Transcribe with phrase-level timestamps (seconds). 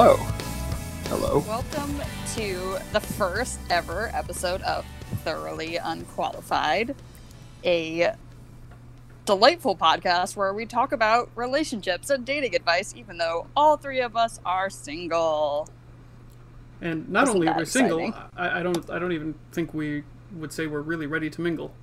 [0.00, 0.14] Hello.
[1.08, 1.38] Hello.
[1.48, 2.00] Welcome
[2.36, 4.86] to the first ever episode of
[5.24, 6.94] Thoroughly Unqualified,
[7.64, 8.12] a
[9.26, 14.16] delightful podcast where we talk about relationships and dating advice, even though all three of
[14.16, 15.68] us are single.
[16.80, 18.14] And not Isn't only are that we single.
[18.36, 20.04] I, I don't I don't even think we
[20.36, 21.74] would say we're really ready to mingle.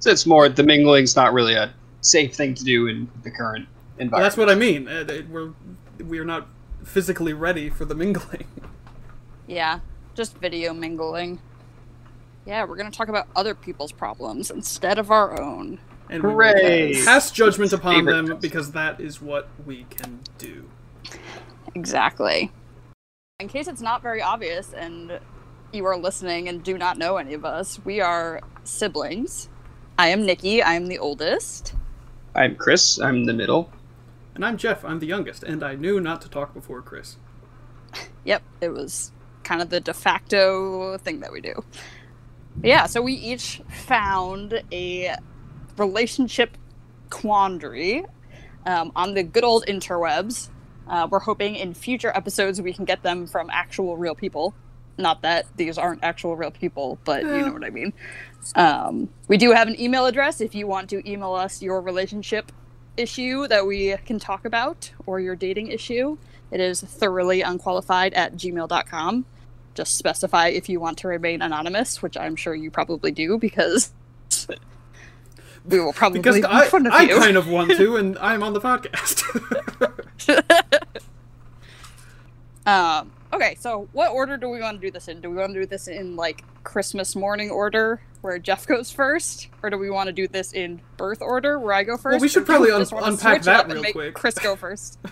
[0.00, 3.68] So it's more the mingling's not really a safe thing to do in the current
[3.68, 4.24] Well, environment.
[4.24, 4.88] that's what I mean.
[4.88, 5.52] Uh, We're
[6.00, 6.48] we're not
[6.84, 8.46] physically ready for the mingling.
[9.48, 9.80] Yeah,
[10.14, 11.40] just video mingling.
[12.46, 15.80] Yeah, we're going to talk about other people's problems instead of our own.
[16.08, 17.04] And we Hooray!
[17.04, 18.26] pass judgment upon Favorite.
[18.28, 20.70] them because that is what we can do.
[21.74, 22.52] Exactly.
[23.40, 25.18] In case it's not very obvious and
[25.72, 29.48] you are listening and do not know any of us, we are siblings.
[29.98, 31.74] I am Nikki, I am the oldest.
[32.34, 32.98] I'm Chris.
[33.00, 33.70] I'm the middle.
[34.34, 34.84] And I'm Jeff.
[34.84, 37.16] I'm the youngest, and I knew not to talk before Chris.
[38.24, 39.10] Yep, it was
[39.42, 41.64] kind of the de facto thing that we do.
[42.56, 45.16] But yeah, so we each found a
[45.76, 46.56] relationship
[47.10, 48.04] quandary
[48.64, 50.50] um, on the good old interwebs.
[50.86, 54.54] Uh, we're hoping in future episodes we can get them from actual real people.
[54.98, 57.92] Not that these aren't actual real people, but you know what I mean.
[58.54, 62.52] Um, we do have an email address if you want to email us your relationship
[62.96, 66.18] issue that we can talk about or your dating issue.
[66.50, 69.24] It is thoroughly unqualified at gmail.com.
[69.74, 73.92] Just specify if you want to remain anonymous, which I'm sure you probably do because
[75.64, 78.42] we will probably Because make I, fun of I kind of want to, and I'm
[78.42, 79.22] on the podcast.
[82.64, 85.20] Um, okay, so what order do we want to do this in?
[85.20, 89.48] Do we want to do this in like Christmas morning order, where Jeff goes first,
[89.62, 92.12] or do we want to do this in birth order, where I go first?
[92.14, 94.14] Well, we should probably un- unpack that real make quick.
[94.14, 94.98] Chris go first.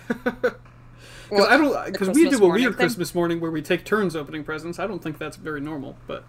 [1.31, 2.73] Because I don't because we do a weird thing.
[2.73, 4.79] Christmas morning where we take turns opening presents.
[4.79, 6.25] I don't think that's very normal, but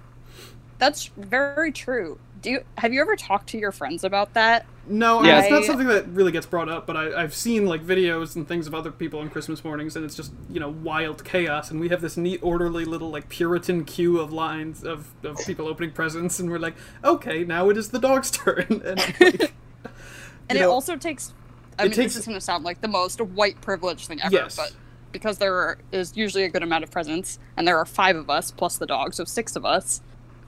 [0.78, 2.20] That's very true.
[2.40, 4.64] Do you have you ever talked to your friends about that?
[4.86, 5.40] No, I mean, Yeah.
[5.42, 6.86] it's not something that really gets brought up.
[6.86, 10.04] But I, I've seen like videos and things of other people on Christmas mornings, and
[10.04, 11.70] it's just you know wild chaos.
[11.70, 15.68] And we have this neat, orderly little like Puritan queue of lines of, of people
[15.68, 18.66] opening presents, and we're like, okay, now it is the dog's turn.
[18.84, 19.52] And like,
[20.48, 21.32] And it know, also takes.
[21.78, 24.34] I mean, takes- this is going to sound like the most white privilege thing ever,
[24.34, 24.56] Yes.
[24.56, 24.72] but
[25.12, 28.50] because there is usually a good amount of presents, and there are five of us
[28.50, 30.00] plus the dog, so six of us.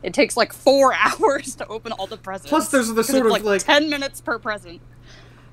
[0.04, 2.48] It takes like four hours to open all the presents.
[2.50, 4.80] Plus there's the sort it's of, like- ten minutes per present.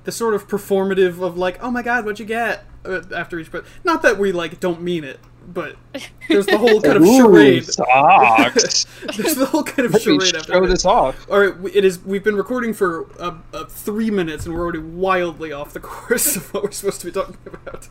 [0.04, 3.50] the sort of performative of like, oh my god, what'd you get uh, after each
[3.50, 3.72] present.
[3.84, 5.76] Not that we like don't mean it, but
[6.28, 7.64] there's the whole kind of charade.
[7.64, 8.84] socks.
[9.16, 10.66] There's the whole kind of Let charade after show that.
[10.68, 11.28] this off.
[11.30, 11.98] All right, it is.
[12.04, 16.36] We've been recording for uh, uh, three minutes, and we're already wildly off the course
[16.36, 17.88] of what we're supposed to be talking about.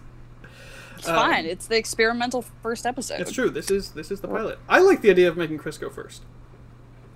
[0.97, 1.45] It's Um, fine.
[1.45, 3.19] It's the experimental first episode.
[3.19, 3.49] It's true.
[3.49, 4.59] This is this is the pilot.
[4.69, 6.23] I like the idea of making Chris go first.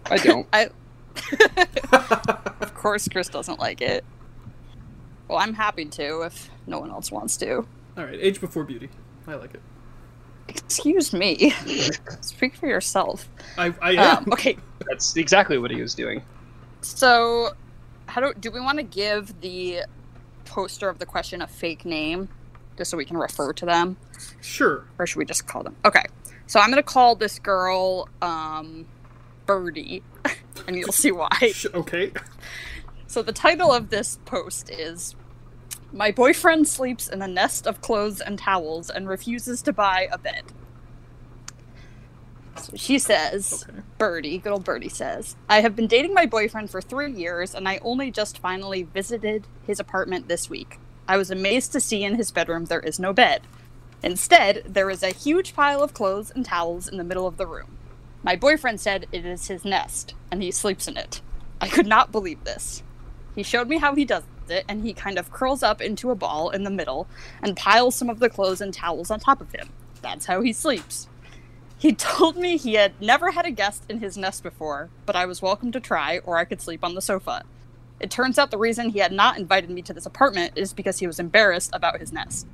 [0.10, 0.48] I don't.
[0.54, 0.70] I.
[2.62, 4.04] of course, Chris doesn't like it.
[5.28, 7.66] Well, I'm happy to if no one else wants to.
[7.98, 8.90] All right, age before beauty.
[9.28, 9.62] I like it.
[10.48, 11.50] Excuse me.
[12.22, 13.28] Speak for yourself.
[13.58, 14.18] I I am.
[14.18, 14.58] Um, okay,
[14.88, 16.22] That's exactly what he was doing.
[16.82, 17.52] so
[18.08, 19.80] how do do we want to give the
[20.46, 22.30] poster of the question a fake name,
[22.78, 23.98] just so we can refer to them,
[24.42, 24.86] Sure.
[25.00, 25.76] or should we just call them?
[25.84, 26.04] Okay,
[26.46, 28.86] so I'm gonna call this girl um,
[29.46, 30.04] Birdie,
[30.68, 31.54] and you'll see why.
[31.74, 32.12] Okay.
[33.08, 35.16] So the title of this post is
[35.94, 40.18] My boyfriend sleeps in a nest of clothes and towels and refuses to buy a
[40.18, 40.44] bed.
[42.58, 43.82] So she says, Okay.
[43.98, 47.68] Birdie, good old Birdie says, I have been dating my boyfriend for three years and
[47.68, 50.80] I only just finally visited his apartment this week.
[51.08, 53.44] I was amazed to see in his bedroom there is no bed.
[54.02, 57.48] Instead, there is a huge pile of clothes and towels in the middle of the
[57.48, 57.78] room.
[58.26, 61.22] My boyfriend said it is his nest, and he sleeps in it.
[61.62, 62.82] I could not believe this.
[63.36, 66.16] He showed me how he does it, and he kind of curls up into a
[66.16, 67.08] ball in the middle
[67.44, 69.70] and piles some of the clothes and towels on top of him.
[70.02, 71.08] That's how he sleeps.
[71.78, 75.28] He told me he had never had a guest in his nest before, but I
[75.28, 77.44] was welcome to try, or I could sleep on the sofa.
[78.00, 80.98] It turns out the reason he had not invited me to this apartment is because
[80.98, 82.48] he was embarrassed about his nest.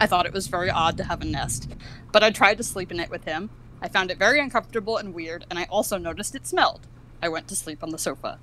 [0.00, 1.68] I thought it was very odd to have a nest,
[2.12, 3.50] but I tried to sleep in it with him.
[3.82, 6.86] I found it very uncomfortable and weird, and I also noticed it smelled.
[7.22, 8.38] I went to sleep on the sofa.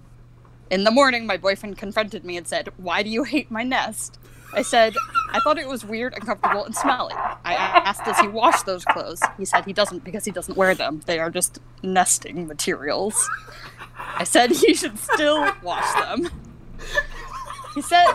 [0.69, 4.19] In the morning, my boyfriend confronted me and said, Why do you hate my nest?
[4.53, 4.95] I said,
[5.31, 7.13] I thought it was weird, uncomfortable, and smelly.
[7.15, 9.21] I asked, Does he wash those clothes?
[9.37, 11.01] He said he doesn't because he doesn't wear them.
[11.05, 13.29] They are just nesting materials.
[13.97, 16.29] I said he should still wash them.
[17.75, 18.07] He said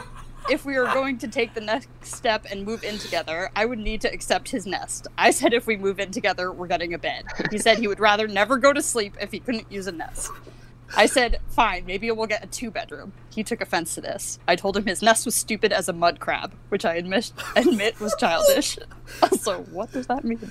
[0.51, 3.79] if we were going to take the next step and move in together, I would
[3.79, 5.07] need to accept his nest.
[5.17, 7.25] I said if we move in together, we're getting a bed.
[7.51, 10.31] He said he would rather never go to sleep if he couldn't use a nest.
[10.95, 13.13] I said, fine, maybe we'll get a two bedroom.
[13.35, 14.39] He took offense to this.
[14.47, 17.99] I told him his nest was stupid as a mud crab, which I admit, admit
[18.01, 18.79] was childish.
[19.23, 20.51] Also, what does that mean?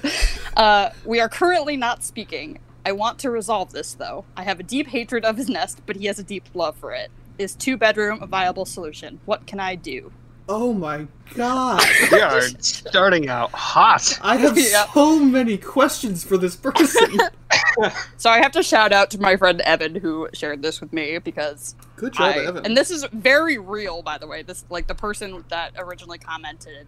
[0.56, 2.60] Uh, we are currently not speaking.
[2.86, 4.26] I want to resolve this, though.
[4.38, 6.94] I have a deep hatred of his nest, but he has a deep love for
[6.94, 7.10] it.
[7.42, 9.20] Is two bedroom a viable solution?
[9.26, 10.12] What can I do?
[10.50, 11.82] Oh my god.
[12.12, 14.20] We are starting out hot.
[14.22, 14.86] I have Yeah.
[14.94, 17.18] so many questions for this person.
[18.18, 21.18] So I have to shout out to my friend Evan who shared this with me
[21.20, 22.66] because Good job, I, Evan.
[22.66, 24.42] and this is very real, by the way.
[24.42, 26.86] This like the person that originally commented.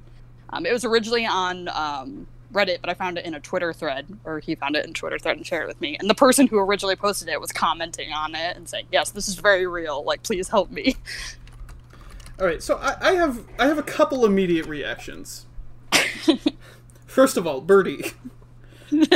[0.49, 4.07] Um, it was originally on um, Reddit, but I found it in a Twitter thread,
[4.23, 5.97] or he found it in Twitter thread and shared it with me.
[5.99, 9.27] And the person who originally posted it was commenting on it and saying, "Yes, this
[9.27, 10.03] is very real.
[10.03, 10.95] Like, please help me."
[12.39, 15.45] All right, so I, I have I have a couple immediate reactions.
[17.05, 18.11] First of all, Birdie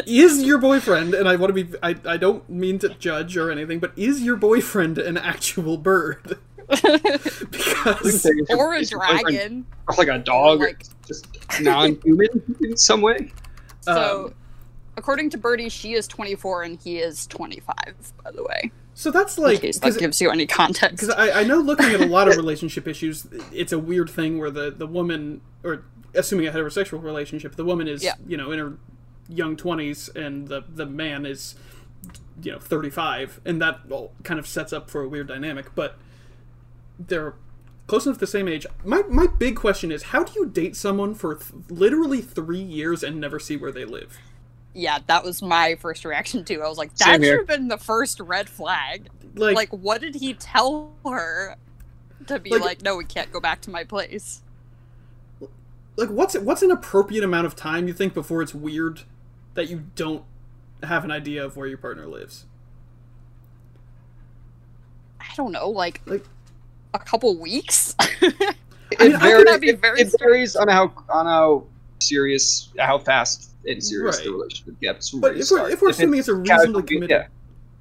[0.06, 3.52] is your boyfriend, and I want to be I, I don't mean to judge or
[3.52, 6.38] anything, but is your boyfriend an actual bird?
[6.70, 9.66] Because or a Is your boyfriend dragon.
[9.98, 11.28] like a dog, or Like- just
[11.62, 12.28] non-human
[12.62, 13.32] in some way.
[13.82, 14.34] So, Um,
[14.98, 17.76] according to Birdie, she is 24 and he is 25.
[18.24, 21.10] By the way, so that's in like case that gives you any context.
[21.16, 24.52] I, I know looking at a lot of relationship issues, it's a weird thing where
[24.52, 28.14] the the woman or assuming a heterosexual relationship, the woman is Yeah.
[28.28, 28.74] you know in her
[29.30, 31.56] young twenties and the the man is
[32.42, 35.98] you know 35 and that all kind of sets up for a weird dynamic but
[37.00, 37.34] they're
[37.88, 40.76] close enough to the same age my, my big question is how do you date
[40.76, 44.18] someone for th- literally three years and never see where they live
[44.74, 46.62] yeah, that was my first reaction too.
[46.62, 49.08] I was like, that should have been the first red flag.
[49.34, 51.56] like, Like, what did he tell her
[52.28, 54.44] to be Like- like, no, we can't go back to my place?
[55.96, 59.02] like what's what's an appropriate amount of time you think before it's weird
[59.56, 60.24] that you don't
[60.84, 62.46] have an idea of where your partner lives
[65.20, 66.26] I don't know, like, Like-
[67.02, 67.96] a couple weeks.
[68.90, 71.66] It, mean, I varies, could be it- very it varies on how on how
[72.00, 74.24] serious, how fast and serious Right.
[74.26, 75.10] the relationship gets.
[75.12, 77.28] But if we're, if we're assuming it's a reasonably casual, committed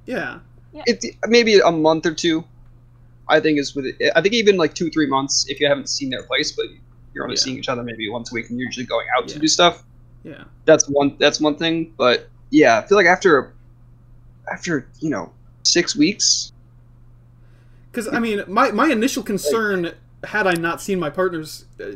[0.05, 0.39] yeah,
[0.73, 2.43] yeah it's maybe a month or two.
[3.29, 3.85] I think is with.
[4.17, 6.65] I think even like two, three months if you haven't seen their place, but
[7.13, 7.41] you're only Yeah.
[7.41, 9.35] seeing each other maybe once a week, and you're usually going out Yeah.
[9.35, 9.83] to do stuff.
[10.25, 11.15] yeah That's one.
[11.19, 11.93] That's one thing.
[11.97, 13.53] But yeah, I feel like after
[14.51, 15.31] after you know
[15.63, 16.51] six weeks,
[17.97, 19.91] Because I mean, my my initial concern,
[20.23, 21.93] had I not seen my partner's uh,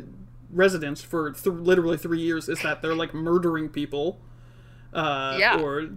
[0.50, 4.18] residence for th- literally three years, is that they're like murdering people,
[4.92, 5.60] uh, Yeah.
[5.60, 5.90] or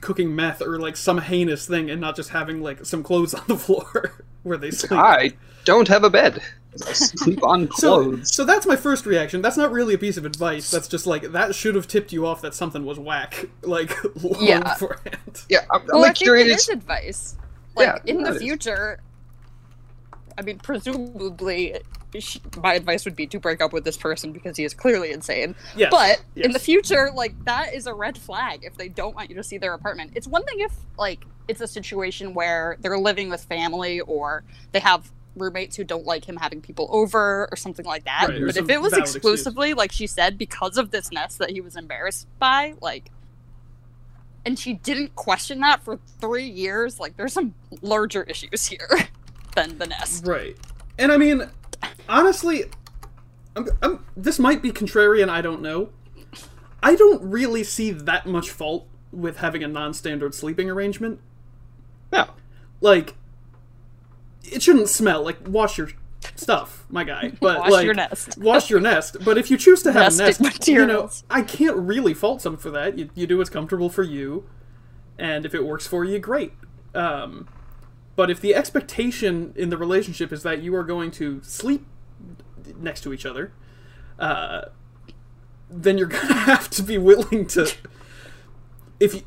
[0.00, 3.44] cooking meth, or like some heinous thing, and not just having like some clothes on
[3.48, 4.92] the floor where they sleep.
[4.98, 5.34] I
[5.66, 6.40] don't have a bed.
[6.88, 8.34] I sleep on So, clothes.
[8.34, 9.42] so that's my first reaction.
[9.42, 10.70] That's not really a piece of advice.
[10.70, 14.42] That's just like that should have tipped you off that something was whack, like long
[14.42, 14.60] Yeah.
[14.62, 15.42] beforehand.
[15.50, 16.62] yeah, I'm, I'm well, I think curious.
[16.62, 17.36] is advice.
[17.76, 19.00] Like, Yeah, in the future,
[20.38, 21.80] I mean, presumably,
[22.18, 25.12] sh- my advice would be to break up with this person because he is clearly
[25.12, 25.54] insane.
[25.76, 29.30] Yes, But in the future, like that is a red flag if they don't want
[29.30, 30.12] you to see their apartment.
[30.14, 34.80] It's one thing if like it's a situation where they're living with family or they
[34.80, 38.26] have roommates who don't like him having people over or something like that.
[38.28, 39.16] Right, but if it was valid excuse.
[39.16, 43.10] exclusively like she said because of this nest that he was embarrassed by, like
[44.44, 48.88] and she didn't question that for 3 years, like there's some larger issues here
[49.68, 50.26] than the nest.
[50.26, 50.56] Right.
[50.98, 51.48] And I mean,
[52.08, 52.64] honestly,
[53.56, 55.90] I'm, I'm, this might be contrarian, I don't know.
[56.82, 61.20] I don't really see that much fault with having a non standard sleeping arrangement.
[62.12, 62.30] No.
[62.80, 63.16] Like,
[64.42, 65.22] it shouldn't smell.
[65.22, 65.90] Like, wash your
[66.36, 67.32] stuff, my guy.
[67.40, 68.38] But, Wash like, your nest.
[68.38, 69.18] wash your nest.
[69.24, 71.10] But if you choose to have a Nesting nest, you know.
[71.28, 72.98] I can't really fault someone for that.
[72.98, 74.48] You, you do what's comfortable for you,
[75.18, 76.52] and if it works for you, great.
[76.94, 77.46] Um,
[78.20, 81.86] but if the expectation in the relationship is that you are going to sleep
[82.76, 83.50] next to each other,
[84.18, 84.66] uh,
[85.70, 87.72] then you're gonna have to be willing to.
[89.00, 89.22] If you,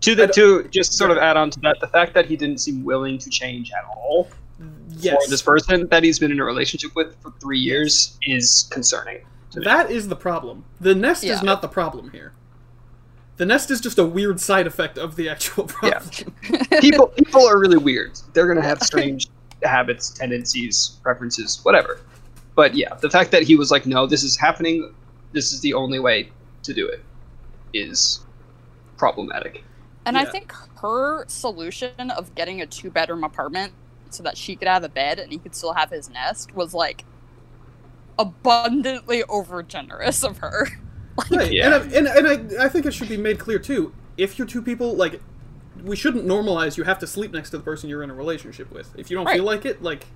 [0.00, 2.62] To the to just sort of add on to that, the fact that he didn't
[2.62, 4.30] seem willing to change at all
[4.96, 8.66] yes, for this person that he's been in a relationship with for three years is
[8.72, 9.26] concerning.
[9.56, 10.64] that is the problem.
[10.80, 12.32] The nest is not the problem here.
[13.40, 16.00] The nest is just a weird side effect of the actual Yeah.
[16.00, 16.66] problem.
[16.82, 18.20] people people are really weird.
[18.34, 19.28] They're gonna have strange
[19.62, 22.02] habits, tendencies, preferences, whatever.
[22.54, 24.92] But yeah, the fact that he was like, "No, this is happening.
[25.32, 26.28] This is the only way
[26.64, 27.02] to do it,"
[27.72, 28.20] is
[28.98, 29.64] problematic.
[30.04, 33.72] And I think her solution of getting a two bedroom apartment
[34.10, 36.74] so that she could have a bed and he could still have his nest was
[36.74, 37.06] like
[38.18, 40.68] abundantly over generous of her.
[41.30, 41.66] Right, Yeah.
[41.66, 43.92] and, I, and and I, I think it should be made clear too.
[44.16, 45.20] If you're two people, like,
[45.82, 48.70] we shouldn't normalize you have to sleep next to the person you're in a relationship
[48.70, 48.90] with.
[48.98, 49.36] If you don't Right.
[49.36, 50.06] feel like it, like,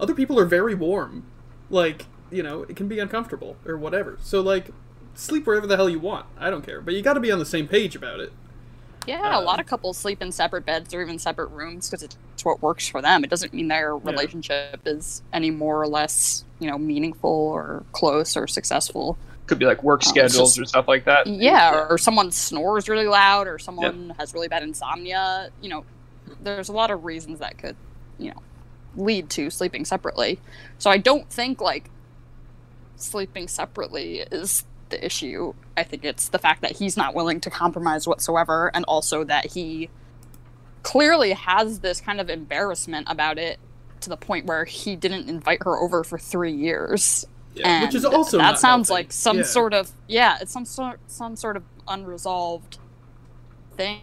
[0.00, 1.24] other people are very warm.
[1.70, 4.18] Like, you know, it can be uncomfortable or whatever.
[4.22, 4.70] So like,
[5.14, 6.26] sleep wherever the hell you want.
[6.38, 8.32] I don't care, but you got to be on the same page about it.
[9.06, 12.02] Yeah, a Uh, lot of couples sleep in separate beds or even separate rooms because
[12.04, 13.24] it's what works for them.
[13.24, 18.36] It doesn't mean their relationship is any more or less, you know, meaningful or close
[18.36, 19.18] or successful.
[19.46, 21.26] Could be like work Um, schedules just- or stuff like that.
[21.26, 25.50] Yeah, or, or someone snores really loud, or someone has really bad insomnia.
[25.60, 25.84] You know,
[26.42, 27.76] there's a lot of reasons that could,
[28.18, 28.42] you know,
[28.96, 30.38] lead to sleeping separately.
[30.78, 31.90] So I don't think like
[32.96, 35.54] sleeping separately is the issue.
[35.76, 39.52] I think it's the fact that he's not willing to compromise whatsoever, and also that
[39.52, 39.88] he
[40.82, 43.58] clearly has this kind of embarrassment about it
[44.00, 48.04] to the point where he didn't invite her over for three years Yeah, which is
[48.04, 49.02] also that sounds healthy.
[49.02, 49.42] like some Yeah.
[49.44, 52.78] sort of yeah it's some sort some sort of unresolved
[53.76, 54.00] thing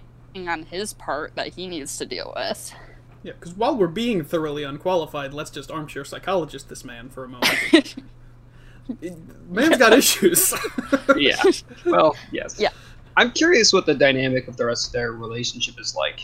[0.47, 2.73] on his part that he needs to deal with
[3.23, 7.27] Yeah, because while we're being thoroughly unqualified, let's just armchair psychologist this man for a
[7.27, 7.95] moment.
[9.49, 10.53] Man's got issues.
[11.17, 11.35] yeah.
[11.85, 12.55] Well, yes.
[12.59, 12.69] Yeah.
[13.17, 16.21] I'm curious what the dynamic of the rest of their relationship is like,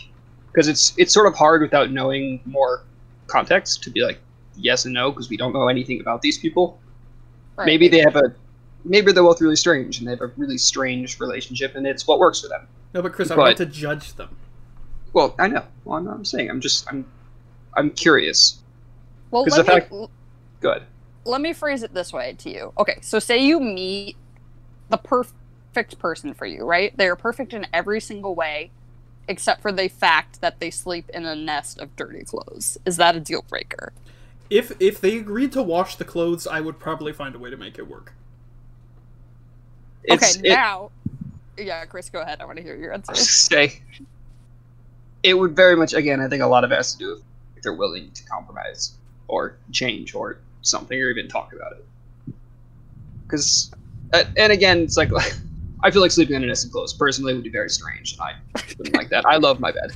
[0.48, 2.82] because it's it's sort of hard without knowing more
[3.26, 4.18] context to be like
[4.56, 6.78] yes and no because we don't know anything about these people.
[7.56, 7.66] Right.
[7.66, 8.34] Maybe they have a
[8.84, 12.18] maybe they're both really strange and they have a really strange relationship and it's what
[12.18, 12.66] works for them.
[12.94, 14.36] no, but Chris, I But- want to judge them.
[15.12, 15.64] Well, I know.
[15.84, 16.50] Well, I'm not saying.
[16.50, 17.04] I'm just I'm
[17.74, 18.58] I'm curious.
[19.30, 20.12] well 'cause let the me, fact-
[20.60, 20.82] Good.
[21.24, 24.16] let me phrase it this way to you okay so say you meet
[24.88, 28.70] the perfect person for you right they're perfect in every single way
[29.28, 33.16] except for the fact that they sleep in a nest of dirty clothes is that
[33.16, 33.92] a deal breaker
[34.48, 37.56] If if they agreed to wash the clothes, I would probably find a way to
[37.56, 38.12] make it work.
[40.04, 40.90] It's, okay it, now
[41.58, 42.40] yeah chris go ahead.
[42.40, 43.14] I want to hear your answer.
[43.14, 43.82] Say
[45.26, 47.22] it would very much again i think a lot of it has to do with
[47.56, 48.92] if they're willing to compromise
[49.28, 51.84] or change or something or even talk about it.
[53.22, 53.72] Because
[54.12, 55.10] and again it's like
[55.82, 58.34] i feel like sleeping in a nest clothes personally would be very strange and i
[58.78, 59.26] wouldn't like that.
[59.26, 59.92] I love my bed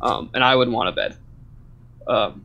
[0.00, 1.16] um, and i would want a bed.
[2.08, 2.44] Um,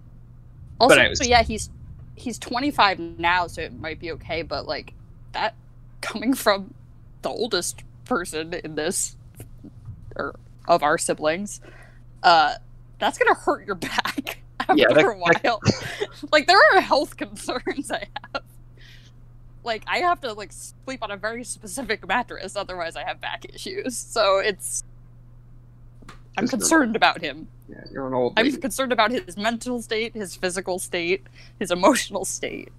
[0.81, 1.69] Also, so yeah, he's
[2.15, 4.41] he's 25 now, so it might be okay.
[4.41, 4.93] But like
[5.33, 5.55] that
[6.01, 6.73] coming from
[7.21, 9.15] the oldest person in this,
[10.15, 10.35] or
[10.67, 11.61] of our siblings,
[12.23, 12.55] uh,
[12.99, 15.61] that's gonna hurt your back after Yeah, that- a while.
[16.31, 18.43] like there are health concerns I have.
[19.63, 23.45] Like I have to like sleep on a very specific mattress, otherwise I have back
[23.53, 23.95] issues.
[23.97, 24.83] So it's.
[26.37, 27.47] I'm concerned about him.
[27.71, 31.25] Yeah you're an old I'm concerned about his mental state, his physical state,
[31.59, 32.69] his emotional state,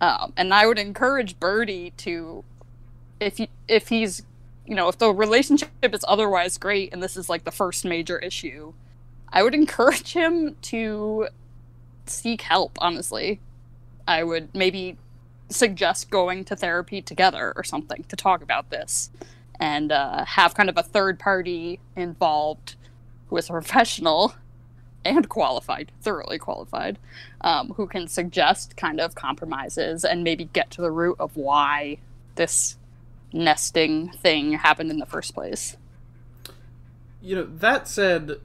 [0.00, 2.44] um, and I would encourage Birdie to,
[3.20, 4.22] if he, if he's,
[4.66, 8.18] you know, if the relationship is otherwise great and this is like the first major
[8.18, 8.74] issue,
[9.32, 11.28] I would encourage him to
[12.06, 12.78] seek help.
[12.80, 13.40] Honestly,
[14.06, 14.98] I would maybe
[15.48, 19.10] suggest going to therapy together or something to talk about this,
[19.58, 22.76] and uh, have kind of a third party involved
[23.30, 24.34] with a professional
[25.04, 26.98] and qualified, thoroughly qualified,
[27.40, 31.98] um, who can suggest kind of compromises and maybe get to the root of why
[32.34, 32.76] this
[33.32, 35.76] nesting thing happened in the first place.
[37.20, 38.40] You know, that said,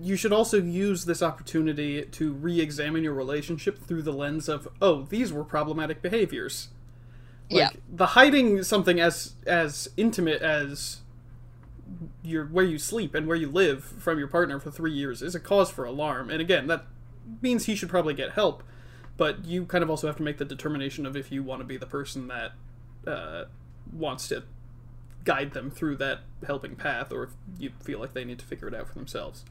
[0.00, 4.68] you should also use this opportunity to re examine your relationship through the lens of,
[4.80, 6.68] oh, these were problematic behaviors.
[7.50, 7.70] Like, Yeah.
[7.90, 10.99] The hiding something as as intimate as
[12.22, 15.34] your where you sleep and where you live from your partner for three years is
[15.34, 16.30] a cause for alarm.
[16.30, 16.84] And again, that
[17.42, 18.62] means he should probably get help.
[19.16, 21.66] But you kind of also have to make the determination of if you want to
[21.66, 22.52] be the person that
[23.06, 23.44] uh,
[23.92, 24.44] wants to
[25.24, 28.68] guide them through that helping path, or if you feel like they need to figure
[28.68, 29.44] it out for themselves.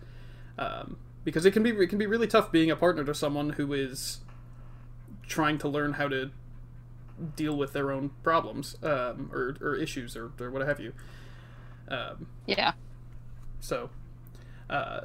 [0.58, 3.52] Um, because it can be it can be really tough being a partner to someone
[3.52, 4.20] who is
[5.28, 6.32] trying to learn how to
[7.36, 10.94] deal with their own problems um, or, or issues or, or what have you.
[11.90, 12.74] Um, Yeah,
[13.60, 13.90] so,
[14.70, 15.02] uh,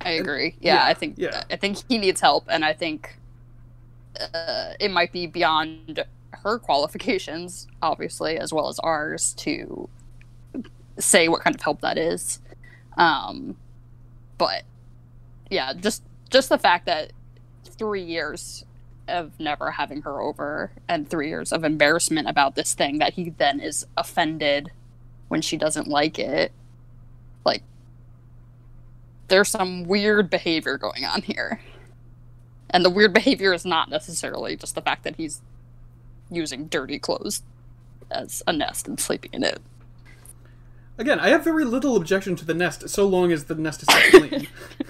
[0.00, 0.56] I agree.
[0.60, 1.44] Yeah, yeah, I think yeah.
[1.50, 3.18] I think he needs help, and I think
[4.20, 9.88] uh, it might be beyond her qualifications, obviously, as well as ours, to
[10.98, 12.40] say what kind of help that is.
[12.96, 13.56] Um,
[14.38, 14.64] but
[15.50, 17.12] yeah, just just the fact that
[17.64, 18.64] three years
[19.08, 23.30] of never having her over and three years of embarrassment about this thing that he
[23.30, 24.70] then is offended
[25.28, 26.52] when she doesn't like it
[27.44, 27.62] like
[29.28, 31.60] there's some weird behavior going on here.
[32.70, 35.42] And the weird behavior is not necessarily just the fact that he's
[36.30, 37.42] using dirty clothes
[38.10, 39.60] as a nest and sleeping in it.
[40.96, 43.88] Again, I have very little objection to the nest, so long as the nest is
[44.10, 44.46] clean.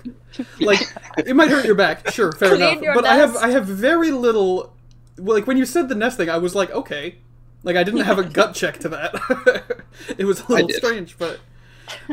[0.61, 0.80] like,
[1.18, 2.82] it might hurt your back, sure, fair Clean enough.
[2.82, 3.37] your But I have.
[3.37, 4.75] I have very little.
[5.18, 7.16] well, Like when you said the nest thing, I was like, okay.
[7.62, 9.14] Like I didn't have a gut check to that.
[10.18, 11.40] it was a little strange, but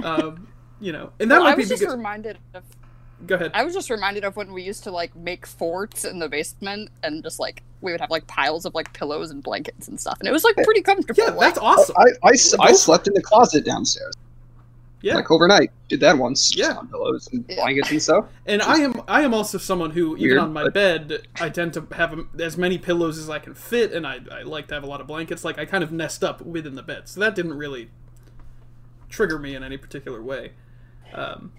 [0.01, 0.47] um,
[0.79, 1.93] you know, and that Well, I might be just because.
[1.95, 2.63] reminded of
[3.27, 3.51] Go ahead.
[3.53, 6.89] I was just reminded of when we used to like make forts in the basement
[7.03, 10.17] and just like we would have like piles of like pillows and blankets and stuff
[10.19, 11.23] and it was like pretty comfortable.
[11.23, 11.95] yeah, like, that's awesome.
[11.97, 14.13] I, Go for slept in the closet downstairs,
[15.01, 15.71] yeah, like overnight.
[15.87, 16.55] Did that once.
[16.55, 16.73] Yeah.
[16.73, 17.55] on pillows and Yeah.
[17.55, 18.25] blankets and stuff.
[18.45, 21.73] And I am I am also someone who even on my but- bed I tend
[21.73, 24.73] to have um, as many pillows as I can fit, and I, I like to
[24.75, 25.43] have a lot of blankets.
[25.43, 27.89] Like I kind of nest up within the bed, so that didn't really
[29.09, 30.51] trigger me in any particular way.
[31.13, 31.51] Um,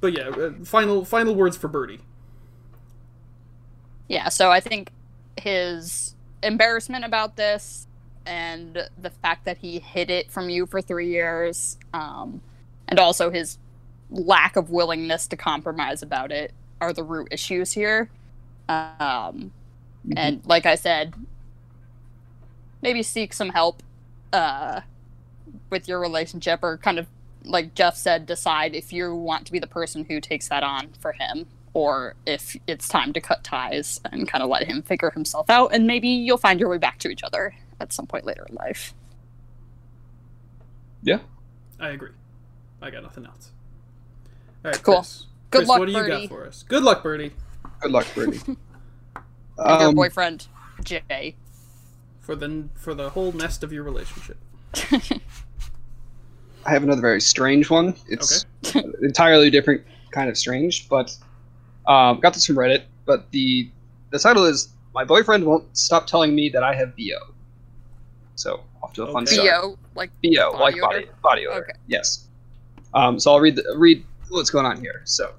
[0.00, 2.00] but yeah, uh, final final words for Birdie.
[4.08, 4.90] Yeah, so I think
[5.36, 7.86] his embarrassment about this
[8.24, 12.40] and the fact that he hid it from you for three years, um,
[12.88, 13.58] and also his
[14.10, 18.10] lack of willingness to compromise about it are the root issues here.
[18.68, 19.52] Um,
[20.16, 21.14] and like I said,
[22.82, 23.82] maybe seek some help
[24.32, 24.82] uh,
[25.70, 27.06] with your relationship, or kind of
[27.46, 30.88] like Jeff said, decide if you want to be the person who takes that on
[31.00, 35.10] for him, or if it's time to cut ties and kind of let him figure
[35.10, 38.24] himself out, and maybe you'll find your way back to each other at some point
[38.24, 38.94] later in life.
[41.02, 41.18] Yeah.
[41.78, 42.10] I agree.
[42.82, 43.52] I got nothing else.
[44.64, 44.94] All right, Cool.
[44.96, 45.26] Chris.
[45.50, 46.26] Good Chris, luck, what do you Birdie.
[46.26, 46.62] got for us?
[46.64, 47.32] Good luck, Birdie,
[47.80, 48.40] Good luck, Birdie.
[49.58, 50.48] And your Um, boyfriend,
[50.84, 51.34] Jay.
[52.20, 54.36] for the for the whole nest of your relationship.
[56.66, 57.94] I have another very strange one.
[58.08, 58.44] It's
[59.02, 61.16] entirely different kind of strange, but
[61.86, 62.82] um, got this from Reddit.
[63.04, 63.70] But the
[64.10, 67.34] the title is "My boyfriend won't stop telling me that I have bo."
[68.34, 69.34] So off to a fun Okay.
[69.36, 69.46] start.
[69.48, 70.80] Theo, like bo Body like odor?
[70.82, 71.60] body body odor.
[71.62, 71.78] Okay.
[71.86, 72.26] Yes.
[72.94, 75.02] Um, so I'll read the, read what's going on here.
[75.04, 75.32] So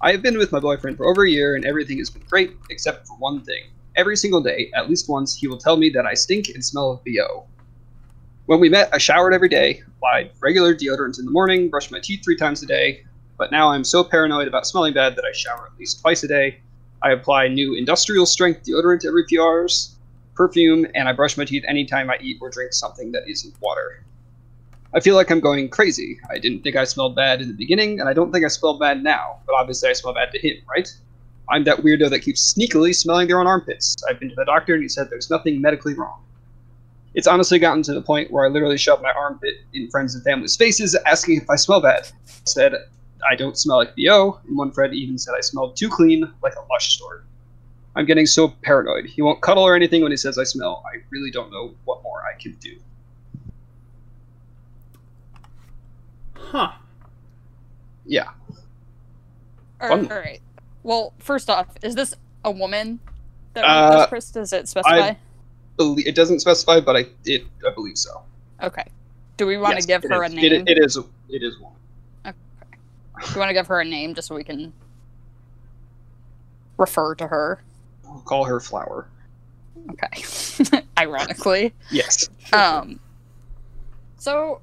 [0.00, 2.52] I have been with my boyfriend for over a year, and everything has been great
[2.70, 3.62] except for one thing.
[3.96, 6.92] Every single day, at least once, he will tell me that I stink and smell
[6.92, 7.46] of bo.
[8.48, 12.00] When we met, I showered every day, applied regular deodorant in the morning, brushed my
[12.00, 13.04] teeth three times a day.
[13.36, 16.28] But now I'm so paranoid about smelling bad that I shower at least twice a
[16.28, 16.60] day.
[17.02, 19.96] I apply new industrial strength deodorant every few hours,
[20.34, 24.02] perfume, and I brush my teeth anytime I eat or drink something that isn't water.
[24.94, 26.18] I feel like I'm going crazy.
[26.30, 28.78] I didn't think I smelled bad in the beginning, and I don't think I smell
[28.78, 30.88] bad now, but obviously I smell bad to him, right?
[31.50, 33.94] I'm that weirdo that keeps sneakily smelling their own armpits.
[34.08, 36.22] I've been to the doctor and he said there's nothing medically wrong.
[37.14, 40.22] It's honestly gotten to the point where I literally shove my armpit in friends and
[40.24, 42.06] family's faces asking if I smell bad.
[42.28, 42.74] I said
[43.28, 46.54] I don't smell like BO, and one friend even said I smelled too clean, like
[46.54, 47.24] a lush store.
[47.96, 49.06] I'm getting so paranoid.
[49.06, 50.84] He won't cuddle or anything when he says I smell.
[50.86, 52.76] I really don't know what more I can do.
[56.36, 56.72] Huh.
[58.06, 58.28] Yeah.
[59.80, 60.08] all Fun.
[60.08, 60.40] right.
[60.82, 63.00] Well, first off, is this a woman
[63.54, 64.30] that Uh, Chris?
[64.30, 65.14] Does it specify?
[65.78, 68.22] Belie- It doesn't specify, but I it I believe so.
[68.62, 68.84] Okay.
[69.38, 70.32] Do we want Yes, to give her is.
[70.32, 70.44] a name?
[70.52, 70.96] It, it is.
[71.28, 71.72] It is one.
[72.26, 72.36] Okay.
[73.24, 74.72] Do you want to give her a name just so we can
[76.76, 77.62] refer to her?
[78.06, 79.06] I'll call her Flower.
[79.92, 80.82] Okay.
[80.98, 81.72] Ironically.
[81.90, 82.28] Yes.
[82.52, 82.98] Um.
[84.16, 84.60] So,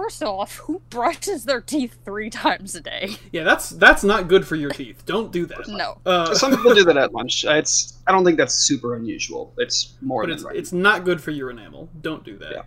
[0.00, 3.16] first off, who brushes their teeth three times a day?
[3.32, 5.04] yeah, that's that's not good for your teeth.
[5.04, 5.68] Don't do that.
[5.68, 5.98] No.
[6.06, 7.44] Uh, Some people do that at lunch.
[7.44, 7.98] It's.
[8.06, 9.52] I don't think that's super unusual.
[9.58, 10.56] It's more but than it's right.
[10.56, 11.88] it's not good for your enamel.
[12.00, 12.66] Don't do that.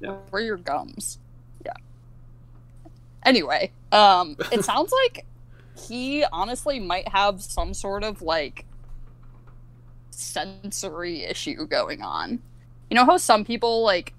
[0.00, 0.16] Yeah.
[0.30, 1.18] Or your gums.
[1.64, 1.72] Yeah.
[3.24, 5.26] Anyway, um, it sounds like
[5.86, 8.66] he honestly might have some sort of like
[10.10, 12.40] sensory issue going on.
[12.90, 14.12] You know how some people like,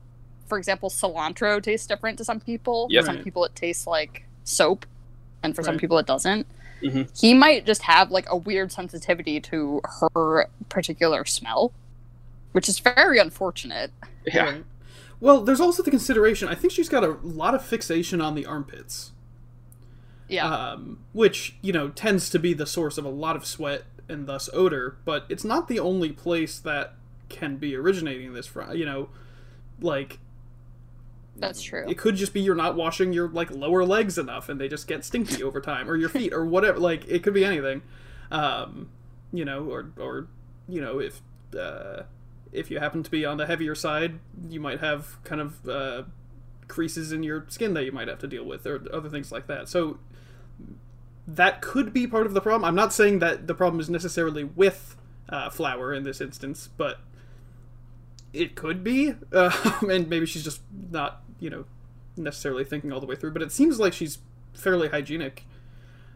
[0.50, 2.88] for example, cilantro tastes different to some people.
[2.90, 3.06] Yep.
[3.06, 4.86] For some people, it tastes like soap,
[5.44, 6.46] and for some people, it doesn't.
[6.84, 7.10] Mhm.
[7.20, 9.82] He might just have like a weird sensitivity to
[10.14, 11.72] her particular smell,
[12.54, 13.92] which is very unfortunate.
[14.26, 14.44] yeah.
[14.46, 14.66] Right.
[15.22, 16.48] Well, there's also the consideration.
[16.48, 19.12] I think she's got a lot of fixation on the armpits.
[20.30, 20.46] Yeah.
[20.48, 24.28] um, which you know tends to be the source of a lot of sweat and
[24.28, 24.98] thus odor.
[25.04, 26.94] But it's not the only place that
[27.30, 28.76] can be originating this from.
[28.76, 29.10] You know,
[29.82, 30.20] like
[31.40, 31.86] That's true.
[31.88, 34.88] it could just be you're not washing your like lower legs enough, and they just
[34.88, 36.80] get stinky over time, or your feet, or whatever.
[36.80, 37.82] Like it could be anything.
[38.32, 38.90] Um,
[39.32, 40.28] you know, or or
[40.68, 41.22] you know if.
[41.58, 42.04] Uh,
[42.52, 46.04] if you happen to be on the heavier side, you might have kind of uh,
[46.68, 49.48] creases in your skin that you might have to deal with, or other things like
[49.48, 49.70] that.
[49.70, 50.00] So
[51.28, 52.66] that could be part of the problem.
[52.66, 54.96] I'm not saying that the problem is necessarily with
[55.28, 57.00] uh, Flower in this instance, but
[58.34, 61.66] it could be, uh, and maybe she's just not, you know,
[62.18, 63.32] necessarily thinking all the way through.
[63.32, 64.20] But it seems like she's
[64.54, 65.46] fairly hygienic,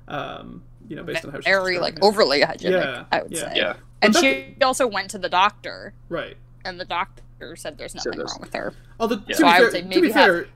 [0.07, 1.99] um, you know, based on how she's Very like it.
[2.03, 3.39] overly hygienic, Yeah, I would yeah.
[3.39, 3.53] say.
[3.55, 3.73] Yeah.
[4.01, 6.35] And she also went to the doctor, right.
[6.65, 7.21] and the doctor
[7.55, 8.73] said there's nothing there's- wrong with her.
[8.99, 9.27] Although Yeah.
[9.27, 10.47] to So be I fair, would say maybe be fair,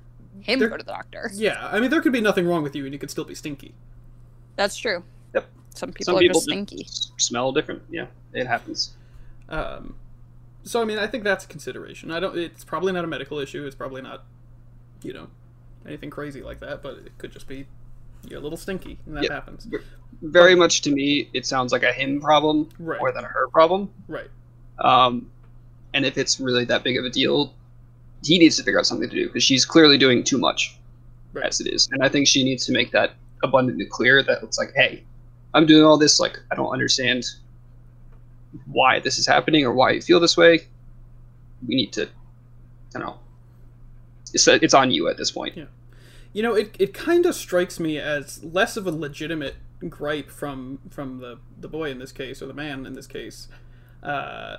[0.42, 1.32] Him There- go to the doctor.
[1.34, 3.34] yeah, I mean there could be nothing wrong with you, and you could still be
[3.36, 3.74] stinky.
[4.56, 5.04] That's true.
[5.34, 5.48] Yep.
[5.74, 6.84] Some people Some are people just stinky.
[6.86, 7.82] s- smell different.
[7.90, 8.96] Yeah, it happens.
[9.50, 9.96] Um,
[10.64, 12.12] so I mean, I think that's a consideration.
[12.12, 12.38] I don't.
[12.38, 13.66] It's probably not a medical issue.
[13.66, 14.26] It's probably not,
[15.04, 15.28] you know,
[15.86, 16.82] anything crazy like that.
[16.82, 17.68] But it could just be
[18.28, 19.34] you're a little stinky, and that Yeah.
[19.34, 19.68] happens.
[20.22, 23.00] Very much to me, it sounds like a him problem Right.
[23.00, 23.90] more than a her problem.
[24.08, 24.30] Right.
[24.80, 25.30] Um,
[25.94, 27.54] and if it's really that big of a deal,
[28.24, 30.78] he needs to figure out something to do because she's clearly doing too much
[31.34, 31.46] Right.
[31.46, 31.88] as it is.
[31.92, 35.04] And I think she needs to make that abundantly clear that it's like, hey,
[35.54, 36.20] I'm doing all this.
[36.20, 37.24] Like, I don't understand
[38.66, 40.68] why this is happening or why you feel this way.
[41.68, 42.04] We need to,
[42.96, 43.20] I don't know.
[44.38, 45.58] It's, it's on you at this point.
[45.58, 45.66] Yeah.
[46.34, 49.56] You know, it, it kind of strikes me as less of a legitimate
[49.90, 53.48] gripe from from the the boy in this case or the man in this case,
[54.04, 54.58] uh,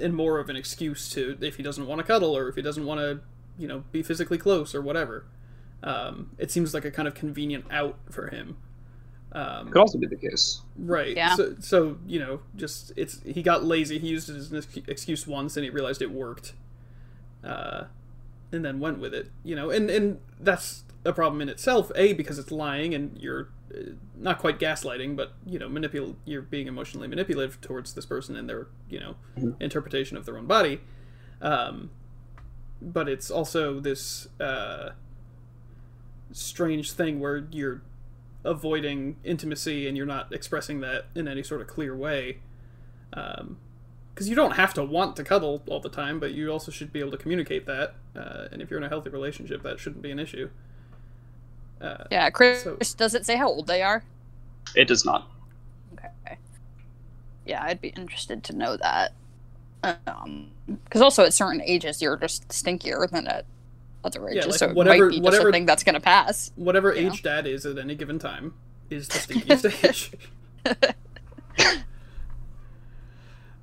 [0.00, 2.62] and more of an excuse to if he doesn't want to cuddle or if he
[2.62, 3.20] doesn't want to,
[3.58, 5.24] you know, be physically close or whatever.
[5.82, 8.56] Um, it seems like a kind of convenient out for him.
[9.32, 10.62] Um, Could also be the case.
[10.76, 11.16] Right.
[11.16, 11.34] Yeah.
[11.34, 13.98] So, so you know, just it's he got lazy.
[13.98, 16.52] He used it as an excuse once, and he realized it worked,
[17.42, 17.84] uh,
[18.54, 19.30] and then went with it.
[19.42, 21.90] You know, and and that's a problem in itself.
[21.96, 26.42] A because it's lying, and you're uh, not quite gaslighting, but you know, manipul You're
[26.42, 29.56] being emotionally manipulative towards this person and their you know Mhm.
[29.60, 30.80] interpretation of their own body.
[31.42, 31.90] Um,
[32.80, 34.90] but it's also this uh,
[36.32, 37.82] strange thing where you're
[38.44, 42.38] avoiding intimacy and you're not expressing that in any sort of clear way.
[44.14, 46.92] Because you don't have to want to cuddle all the time, but you also should
[46.92, 47.94] be able to communicate that.
[48.14, 50.50] Uh, and if you're in a healthy relationship, that shouldn't be an issue.
[51.80, 54.04] Uh, Yeah, Chris, So- does it say how old they are?
[54.76, 55.28] It does not.
[55.94, 56.38] Okay.
[57.44, 59.12] Yeah, I'd be interested to know that.
[60.06, 60.52] Um,
[60.84, 63.44] because also at certain ages you're just stinkier than at
[64.04, 66.00] other Yeah, ages, like so it whatever- might be just whatever- a thing that's gonna
[66.00, 66.52] pass.
[66.56, 67.12] whatever You know?
[67.12, 68.54] age dad is at any given time
[68.90, 70.12] is the stinkiest age.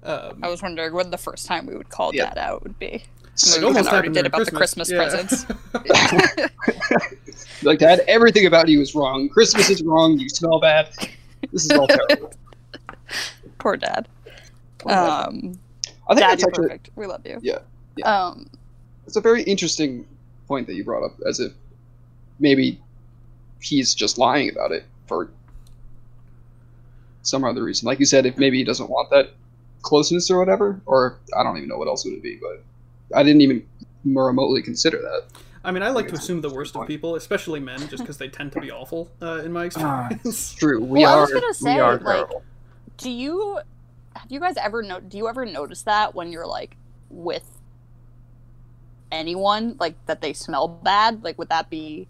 [0.03, 2.25] um, I was wondering when the first time we would call Yeah.
[2.33, 2.87] Dad out would be.
[2.87, 4.97] it we almost already did about the Christmas Yeah.
[4.97, 5.45] presents.
[7.63, 9.29] Like, Dad, everything about you is wrong.
[9.29, 10.17] Christmas is wrong.
[10.17, 10.89] You smell bad.
[11.51, 12.33] This is all terrible.
[13.59, 14.07] Poor Dad.
[14.79, 15.07] Poor Dad.
[15.27, 15.59] Um,
[16.09, 16.89] I think Dad, that's actually perfect.
[16.95, 17.39] We love you.
[17.43, 17.59] Yeah,
[17.97, 18.05] yeah.
[18.27, 18.49] Um,
[19.05, 20.07] it's a very interesting
[20.47, 21.51] point that you brought up, as if
[22.39, 22.79] maybe
[23.59, 25.29] he's just lying about it for
[27.21, 27.85] some other reason.
[27.85, 29.31] Like you said, if maybe he doesn't want that
[29.81, 32.63] closeness or whatever, or I don't even know what else would it be, but
[33.17, 33.65] I didn't even
[34.05, 35.23] remotely consider that.
[35.63, 38.29] I mean, I like to assume the worst of people, especially men, just because they
[38.29, 40.13] tend to be awful, uh, in my experience.
[40.25, 40.53] It's experience.
[40.53, 40.83] true.
[40.83, 41.21] We Well, I are.
[41.21, 42.43] was gonna say, we are like, terrible.
[42.97, 43.59] do you
[44.15, 44.99] have you guys ever know?
[44.99, 46.75] do you ever notice that when you're like
[47.09, 47.47] with
[49.11, 52.07] anyone like that they smell bad like would that be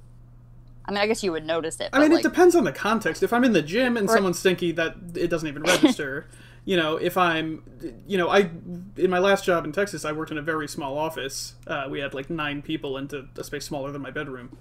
[0.86, 2.72] i mean i guess you would notice it I mean, like, it depends on the
[2.72, 3.24] context.
[3.24, 4.14] If I'm in the gym and Right.
[4.16, 6.28] someone's stinky, that it doesn't even register.
[6.66, 7.64] You know, if I'm,
[8.08, 8.50] you know, I
[8.98, 11.56] in my last job in Texas, I worked in a very small office.
[11.66, 14.58] Uh, we had like nine people into a space smaller than my bedroom,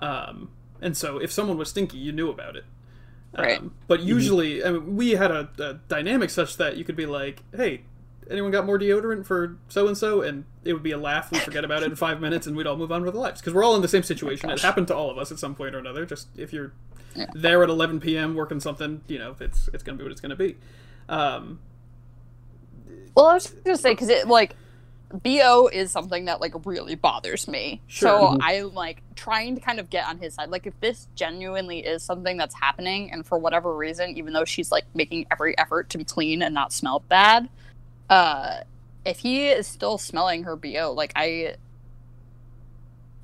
[0.00, 2.64] um, and so if someone was stinky, you knew about it.
[3.36, 3.58] Right.
[3.58, 7.06] Um, but usually, I mean, we had a, a dynamic such that you could be
[7.06, 7.82] like, "Hey,
[8.30, 11.30] anyone got more deodorant for so and so?" And it would be a laugh.
[11.32, 13.40] We forget about it in five minutes, and we'd all move on with our lives
[13.40, 14.50] because we're all in the same situation.
[14.50, 16.04] it happened to all of us at some point or another.
[16.06, 16.72] Just if you're
[17.16, 17.26] Yeah.
[17.34, 18.34] there at 11 p.m.
[18.36, 20.56] working something, you know, it's it's gonna be what it's gonna be.
[21.08, 21.58] Um,
[23.14, 24.56] well i was gonna say because it like
[25.22, 28.08] bo is something that like really bothers me Sure.
[28.08, 28.38] so Mhm.
[28.40, 32.02] i'm like trying to kind of get on his side like if this genuinely is
[32.02, 35.98] something that's happening and for whatever reason even though she's like making every effort to
[35.98, 37.48] be clean and not smell bad
[38.10, 38.58] uh
[39.04, 41.54] if he is still smelling her bo like i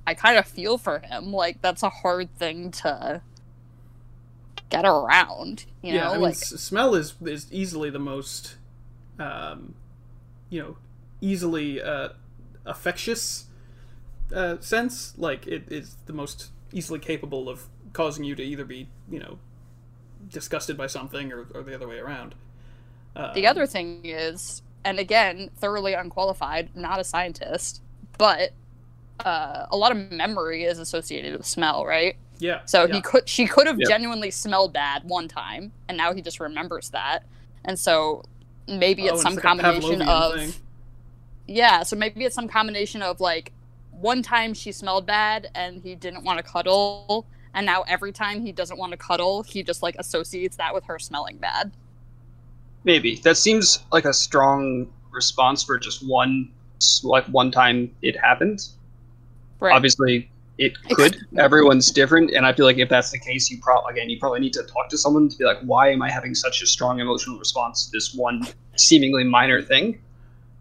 [0.06, 3.20] i kind of feel for him like that's a hard thing to
[4.70, 8.56] get around you yeah, know I mean, like smell is is easily the most,
[9.18, 9.74] um,
[10.48, 10.76] you know,
[11.20, 12.10] easily uh,
[12.66, 13.46] affectious
[14.34, 15.14] uh, sense.
[15.18, 19.38] Like it is the most easily capable of causing you to either be, you know,
[20.28, 22.34] disgusted by something or, or the other way around.
[23.16, 27.82] Um, The other thing is, and again, thoroughly unqualified, not a scientist,
[28.18, 28.52] but
[29.24, 32.16] uh, a lot of memory is associated with smell, right?
[32.40, 32.60] Yeah.
[32.64, 32.94] So yeah.
[32.94, 33.88] he could she could have Yep.
[33.88, 37.24] genuinely smelled bad one time, and now he just remembers that.
[37.64, 38.22] And so
[38.66, 40.52] maybe Oh, it's and some like combination of thing.
[41.46, 41.82] yeah.
[41.82, 43.52] So maybe it's some combination of like
[43.90, 48.40] one time she smelled bad and he didn't want to cuddle, and now every time
[48.40, 51.72] he doesn't want to cuddle, he just like associates that with her smelling bad.
[52.84, 56.50] Maybe that seems like a strong response for just one,
[57.02, 58.66] like one time it happened.
[59.58, 59.74] Right.
[59.74, 61.16] Obviously, it could.
[61.38, 64.40] Everyone's different, and I feel like if that's the case, you probably again you probably
[64.40, 67.00] need to talk to someone to be like, why am I having such a strong
[67.00, 68.46] emotional response to this one
[68.76, 70.00] seemingly minor thing?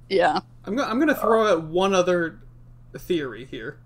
[0.09, 0.39] Yeah.
[0.65, 2.39] I'm gonna I'm gonna throw out one other
[2.97, 3.79] theory here.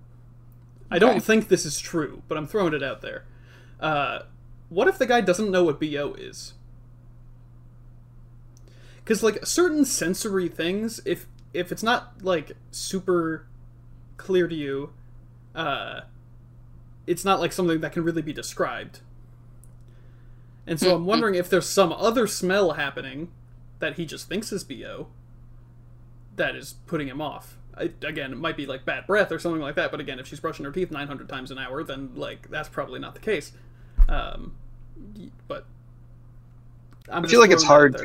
[0.92, 1.20] I don't Okay.
[1.20, 3.26] think this is true, but I'm throwing it out there.
[3.80, 4.24] Uh,
[4.70, 6.54] what if the guy doesn't know what bo is?
[8.98, 13.48] Because like certain sensory things, if if it's not like super
[14.18, 14.94] clear to you,
[15.56, 16.02] uh,
[17.08, 19.00] it's not like something that can really be described.
[20.66, 23.32] And so I'm wondering if there's some other smell happening
[23.80, 25.08] that he just thinks is bo
[26.36, 27.58] that is putting him off.
[27.78, 29.92] I, again, it might be like bad breath or something like that.
[29.92, 33.00] But again, if she's brushing her teeth 900 times an hour, then like that's probably
[33.00, 33.52] not the case.
[34.08, 34.56] Um,
[35.48, 35.66] but
[37.10, 37.96] I'm I feel like it's hard.
[37.96, 38.00] I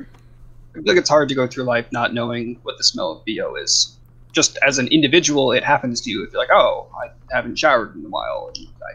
[0.74, 3.56] feel like it's hard to go through life not knowing what the smell of bo
[3.56, 3.97] is.
[4.38, 6.22] Just as an individual, it happens to you.
[6.22, 8.92] If you're like, oh, I haven't showered in a while, and I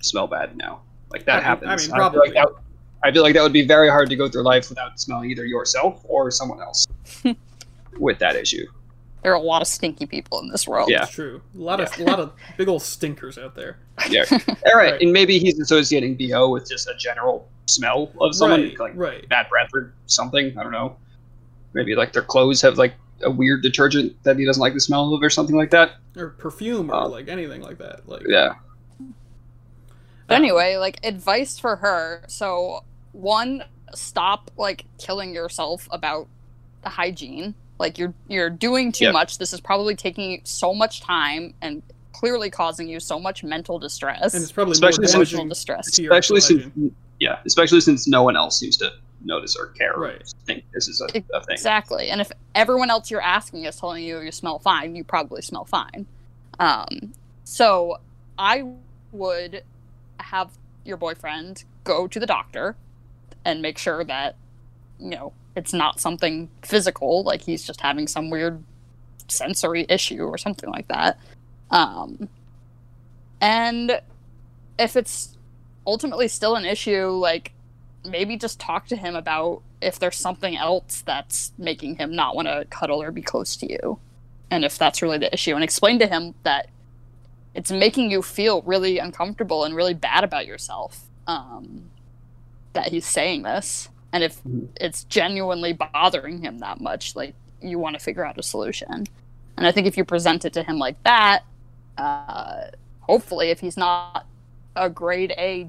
[0.00, 0.80] smell bad now.
[1.10, 1.88] Like that I mean- I happens.
[1.92, 2.48] mean, feel like that,
[3.04, 5.44] I feel like that would be very hard to go through life without smelling either
[5.44, 6.86] yourself or someone else
[7.98, 8.64] with that issue.
[9.22, 10.88] There are a lot of stinky people in this world.
[10.90, 11.02] Yeah.
[11.02, 11.42] It's true.
[11.54, 13.76] A lot of a lot of big old stinkers out there.
[14.08, 14.24] Yeah.
[14.30, 15.02] All right, Right.
[15.02, 19.28] and maybe he's associating bo with just a general smell of someone, right, like right.
[19.28, 20.56] bad breath or something.
[20.58, 20.96] I don't know.
[21.74, 25.12] Maybe like their clothes have like a weird detergent that he doesn't like the smell
[25.14, 25.92] of, or something like that.
[26.16, 28.08] Or perfume or Uh, like anything like that.
[28.08, 28.54] Like Yeah.
[30.26, 32.22] But anyway, like advice for her.
[32.28, 36.28] So one, stop like killing yourself about
[36.82, 37.54] the hygiene.
[37.78, 39.12] Like you're you're doing too Yep.
[39.12, 39.38] much.
[39.38, 44.34] This is probably taking so much time and clearly causing you so much mental distress,
[44.34, 45.88] and it's probably Especially more since- emotional distress.
[45.98, 46.94] Especially since hygiene.
[47.18, 48.90] yeah, especially since no one else seems to
[49.22, 50.34] notice or care or Right.
[50.46, 51.52] think this is a, a thing.
[51.54, 52.10] Exactly.
[52.10, 55.64] And if everyone else you're asking is telling you you smell fine, you probably smell
[55.64, 56.06] fine.
[56.58, 57.12] Um,
[57.44, 57.98] so
[58.38, 58.64] I
[59.12, 59.62] would
[60.18, 60.50] have
[60.84, 62.76] your boyfriend go to the doctor
[63.44, 64.36] and make sure that,
[64.98, 68.62] you know, it's not something physical, like he's just having some weird
[69.28, 71.18] sensory issue or something like that.
[71.70, 72.28] Um,
[73.40, 74.00] and
[74.78, 75.36] if it's
[75.86, 77.52] ultimately still an issue, like
[78.04, 82.48] maybe just talk to him about if there's something else that's making him not want
[82.48, 83.98] to cuddle or be close to you.
[84.50, 86.68] And if that's really the issue, and explain to him that
[87.54, 91.90] it's making you feel really uncomfortable and really bad about yourself um,
[92.72, 93.88] that he's saying this.
[94.12, 94.68] And if Mhm.
[94.76, 99.06] it's genuinely bothering him that much, like you want to figure out a solution.
[99.56, 101.44] And I think if you present it to him like that,
[101.98, 102.68] uh,
[103.00, 104.26] hopefully, if he's not
[104.74, 105.68] a grade A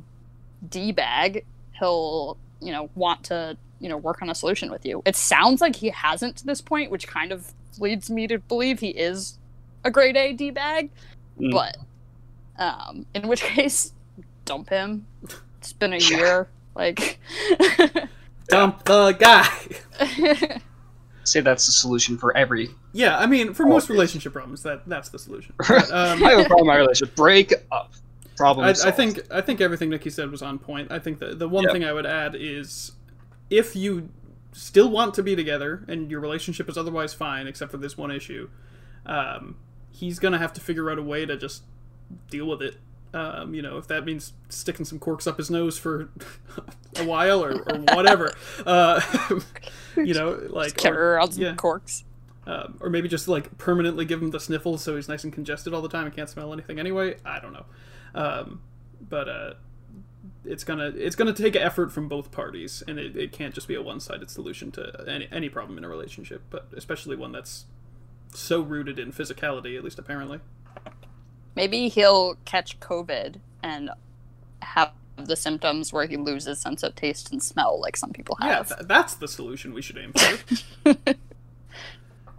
[0.67, 1.45] D bag,
[1.81, 5.01] he'll you know want to you know work on a solution with you.
[5.05, 8.79] It sounds like he hasn't to this point, which kind of leads me to believe
[8.79, 9.37] he is
[9.83, 10.89] a grade A D bag.
[11.39, 11.51] Mm.
[11.51, 11.77] But
[12.57, 13.91] um, in which case,
[14.45, 15.05] dump him.
[15.57, 16.17] It's been a Yeah.
[16.17, 16.47] year.
[16.75, 17.19] Like,
[18.47, 19.49] dump the guy.
[21.23, 22.69] Say that's the solution for every.
[22.93, 25.53] yeah, I mean, for most relationship problems, that that's the solution.
[25.57, 27.15] But, um, I have a problem in my relationship.
[27.15, 27.91] Break up.
[28.37, 30.91] Problem I, I think I think everything Nikki said was on point.
[30.91, 31.73] I think the the one Yep.
[31.73, 32.93] thing I would add is
[33.49, 34.09] if you
[34.53, 38.11] still want to be together and your relationship is otherwise fine except for this one
[38.11, 38.49] issue,
[39.05, 39.57] um,
[39.91, 41.63] he's gonna have to figure out a way to just
[42.29, 42.77] deal with it.
[43.13, 46.09] Um, you know, if that means sticking some corks up his nose for
[46.95, 48.33] a while or, or whatever,
[48.65, 49.01] uh,
[49.97, 52.05] you know, like carry or, around some corks.
[52.47, 55.73] um, or maybe just like permanently give him the sniffles so he's nice and congested
[55.73, 57.17] all the time and can't smell anything anyway.
[57.25, 57.65] I don't know,
[58.15, 58.61] um,
[59.09, 59.53] but uh,
[60.45, 63.75] it's gonna it's gonna take effort from both parties, and it, it can't just be
[63.75, 67.65] a one sided solution to any any problem in a relationship, but especially one that's
[68.33, 70.39] so rooted in physicality, at least apparently.
[71.55, 73.89] Maybe he'll catch COVID and
[74.61, 78.47] have the symptoms where he loses sense of taste and smell, like some people Yeah,
[78.57, 78.67] have.
[78.69, 80.95] th- that's the solution we should aim for.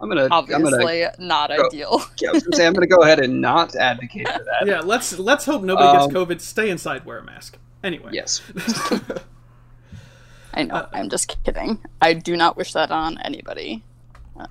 [0.03, 0.23] I'm gonna.
[0.31, 0.65] I'm gonna.
[0.65, 2.01] Obviously, not go- ideal.
[2.21, 4.65] Yeah, I was gonna say I'm gonna go ahead and not advocate for that.
[4.67, 6.41] yeah, let's let's hope nobody Um, gets COVID.
[6.41, 7.57] Stay inside, wear a mask.
[7.83, 8.09] Anyway.
[8.13, 8.41] Yes.
[10.53, 10.75] I know.
[10.75, 11.79] Uh, I'm just kidding.
[12.01, 13.83] I do not wish that on anybody,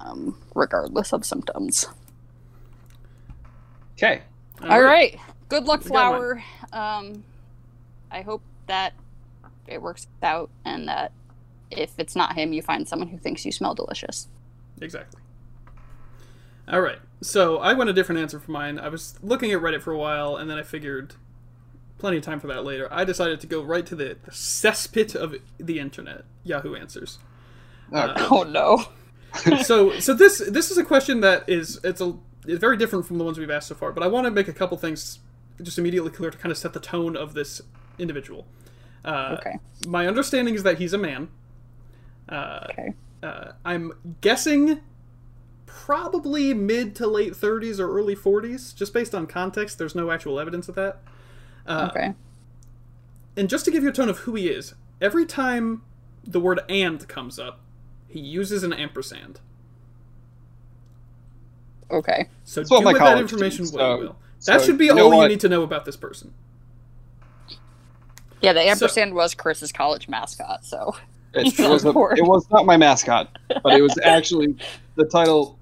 [0.01, 1.87] um, regardless of symptoms.
[3.97, 4.23] Okay.
[4.69, 5.19] All right.
[5.49, 6.43] Good luck, Flower.
[6.73, 7.25] Um,
[8.11, 8.95] I hope that
[9.67, 11.12] it works out and that
[11.71, 14.29] if it's not him, you find someone who thinks you smell delicious.
[14.81, 15.21] Exactly.
[16.68, 16.98] All right.
[17.20, 18.79] So I went a different answer for mine.
[18.79, 21.14] I was looking at Reddit for a while, and then I figured
[21.98, 22.88] plenty of time for that later.
[22.90, 26.25] I decided to go right to the, the cesspit of the internet.
[26.44, 27.18] Yahoo Answers.
[27.92, 28.85] Uh, Oh no.
[29.62, 32.14] so so this this is a question that is it's a
[32.46, 33.92] it's very different from the ones we've asked so far.
[33.92, 35.20] But I want to make a couple things
[35.62, 37.62] just immediately clear to kind of set the tone of this
[37.98, 38.46] individual.
[39.05, 39.59] Uh, Okay.
[39.87, 41.29] My understanding is that he's a man.
[42.29, 42.94] Uh, Okay.
[43.22, 44.81] uh, I'm guessing
[45.80, 49.78] probably mid to late 30s or early 40s, just based on context.
[49.78, 50.98] There's no actual evidence of that.
[51.66, 52.14] Uh, Okay.
[53.37, 55.82] And just to give you a tone of who he is, every time
[56.22, 57.61] the word and comes up,
[58.06, 59.40] he uses an ampersand.
[61.90, 62.28] Okay.
[62.44, 64.16] So That's do with that information did, what so- you will.
[64.46, 65.28] That so should be you all you what?
[65.28, 66.35] need to know about this person.
[68.40, 70.96] Yeah, the ampersand was Chris's college mascot, so
[71.32, 74.56] It, on was a- it was not my mascot, but it was actually
[74.96, 75.58] the title.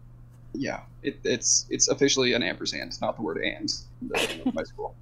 [0.61, 3.73] Yeah, it, it's it's officially an ampersand, not the word and.
[4.03, 4.95] the- my school.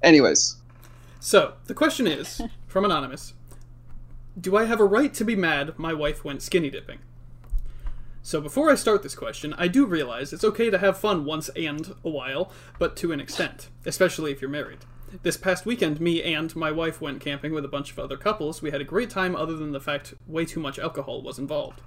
[0.00, 0.56] Anyways,
[1.18, 3.34] So, the question is from Anonymous
[4.40, 6.98] Do I have a right to be mad my wife went skinny dipping?
[8.22, 11.48] So, before I start this question, I do realize it's okay to have fun once
[11.56, 14.84] and a while, but to an extent, especially if you're married.
[15.24, 18.62] This past weekend, me and my wife went camping with a bunch of other couples.
[18.62, 21.80] We had a great time, other than the fact way too much alcohol was involved.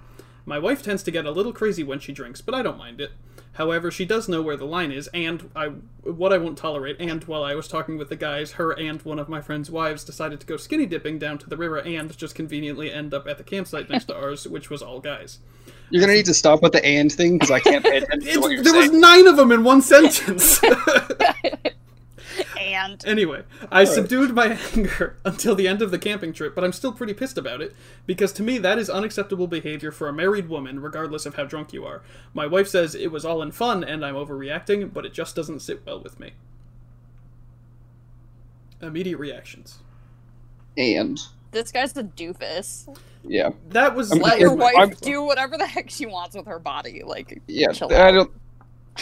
[0.44, 3.00] My wife tends to get a little crazy when she drinks, but I don't mind
[3.00, 3.12] it.
[3.54, 5.72] However, she does know where the line is, and I
[6.02, 6.96] what I won't tolerate.
[7.00, 10.04] And while I was talking with the guys, her and one of my friend's wives
[10.04, 13.38] decided to go skinny dipping down to the river and just conveniently end up at
[13.38, 15.40] the campsite next to ours, which was all guys.
[15.90, 18.40] you're gonna need to stop with the and thing because I can't pay attention to
[18.40, 20.60] what you're It's, there was nine of them in one sentence.
[22.58, 26.72] and Anyway, I subdued my anger until the end of the camping trip, but I'm
[26.72, 27.74] still pretty pissed about it,
[28.06, 31.72] because to me that is unacceptable behavior for a married woman, regardless of how drunk
[31.72, 32.02] you are.
[32.34, 35.60] My wife says it was all in fun and I'm overreacting, but it just doesn't
[35.60, 36.32] sit well with me.
[38.82, 39.78] Immediate reactions.
[40.76, 41.18] And
[41.50, 42.96] this guy's a doofus.
[43.24, 46.46] yeah, That was I'm- Let your wife I'm- do whatever the heck she wants with
[46.46, 47.02] her body.
[47.04, 47.68] Like, yeah.
[47.90, 48.30] I don't.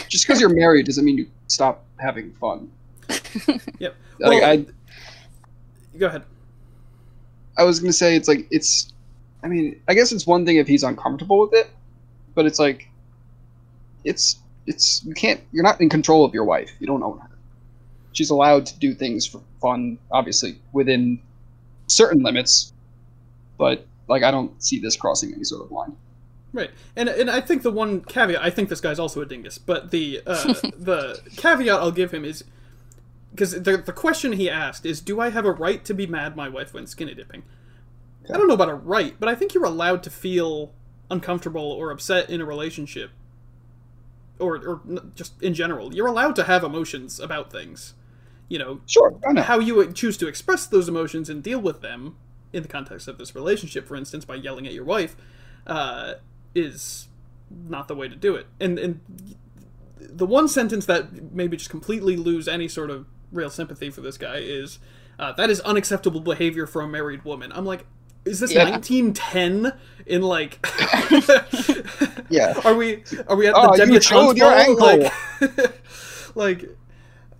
[0.07, 2.71] Just because you're married doesn't mean you stop having fun.
[3.79, 3.95] Yep.
[4.19, 4.65] Like I,
[5.97, 6.23] Go ahead.
[7.57, 8.91] I was gonna say it's like it's.
[9.43, 11.69] I mean, I guess it's one thing if he's uncomfortable with it,
[12.35, 12.89] but it's like,
[14.03, 15.41] it's it's you can't.
[15.53, 16.69] You're not in control of your wife.
[16.79, 17.29] You don't own her.
[18.11, 21.21] She's allowed to do things for fun, obviously within
[21.87, 22.73] certain limits,
[23.57, 25.95] but like I don't see this crossing any sort of line.
[26.51, 29.57] Right, and and I think the one caveat I think this guy's also a dingus,
[29.57, 32.43] but the uh, the caveat I'll give him is
[33.39, 36.35] because the the question he asked is, do I have a right to be mad
[36.35, 37.43] my wife went skinny dipping?
[38.29, 40.73] I don't know about a right, but I think you're allowed to feel
[41.09, 43.11] uncomfortable or upset in a relationship,
[44.39, 44.81] or or
[45.15, 45.95] just in general.
[45.95, 47.93] You're allowed to have emotions about things.
[48.49, 49.41] You know, Sure, know.
[49.43, 52.17] how you choose to express those emotions and deal with them
[52.51, 55.15] in the context of this relationship, for instance, by yelling at your wife,
[55.65, 56.15] uh,
[56.53, 57.07] is
[57.49, 58.47] not the way to do it.
[58.59, 58.99] And and
[59.97, 64.17] the one sentence that maybe just completely lose any sort of real sympathy for this
[64.17, 64.79] guy is
[65.17, 67.51] uh, that is unacceptable behavior for a married woman.
[67.53, 67.85] I'm like,
[68.25, 68.69] is this Yeah.
[68.69, 69.73] 1910
[70.05, 70.65] in like?
[72.29, 72.53] Yeah.
[72.63, 74.85] Are we are we at Oh, the you debutante your ankle.
[74.85, 75.73] Like,
[76.35, 76.69] like,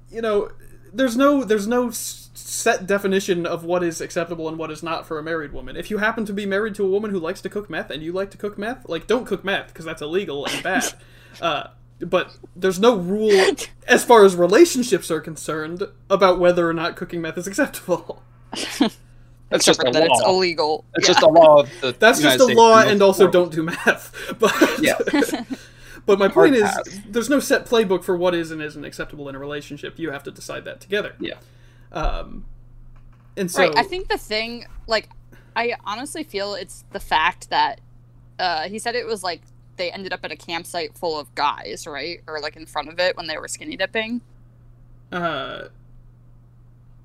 [0.10, 0.50] you know,
[0.92, 5.20] there's no there's no set definition of what is acceptable and what is not for
[5.20, 5.76] a married woman.
[5.76, 8.02] If you happen to be married to a woman who likes to cook meth and
[8.02, 10.94] you like to cook meth, like don't cook meth because that's illegal and bad.
[11.42, 11.68] uh,
[12.02, 13.32] but there's no rule
[13.88, 18.22] as far as relationships are concerned about whether or not cooking meth is acceptable.
[19.50, 20.86] That's just for a that it's illegal.
[20.96, 21.14] It's Yeah.
[21.14, 21.92] just a law of the.
[22.00, 23.34] That's United just a States law, and also world.
[23.34, 24.16] don't do meth.
[24.40, 24.98] But Yeah.
[26.06, 27.00] but my point is, pass.
[27.08, 29.98] there's no set playbook for what is and isn't acceptable in a relationship.
[29.98, 31.16] You have to decide that together.
[31.20, 31.36] Yeah.
[31.92, 32.46] Um,
[33.36, 33.78] and so Right.
[33.78, 35.10] I think the thing, like,
[35.56, 37.82] I honestly feel it's the fact that
[38.38, 39.42] uh, he said it was like
[39.80, 42.20] they ended up at a campsite full of guys, right?
[42.28, 44.22] Or like in front of it when they were skinny dipping.
[45.12, 45.70] uh,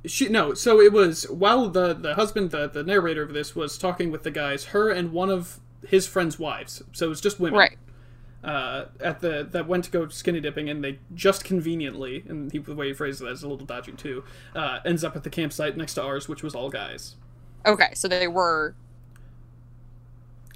[0.05, 0.53] she no.
[0.53, 4.23] So it was while the the husband, the the narrator of this, was talking with
[4.23, 6.83] the guys, her and one of his friends' wives.
[6.93, 7.59] So it was just women.
[7.59, 7.79] Right.
[8.43, 12.59] uh, at the that went to go skinny dipping, and they just conveniently, and he,
[12.59, 15.31] the way he phrased that is a little dodgy too, uh, ends up at the
[15.31, 17.17] campsite next to ours, which was all guys.
[17.65, 17.93] Okay.
[17.95, 18.75] So they were.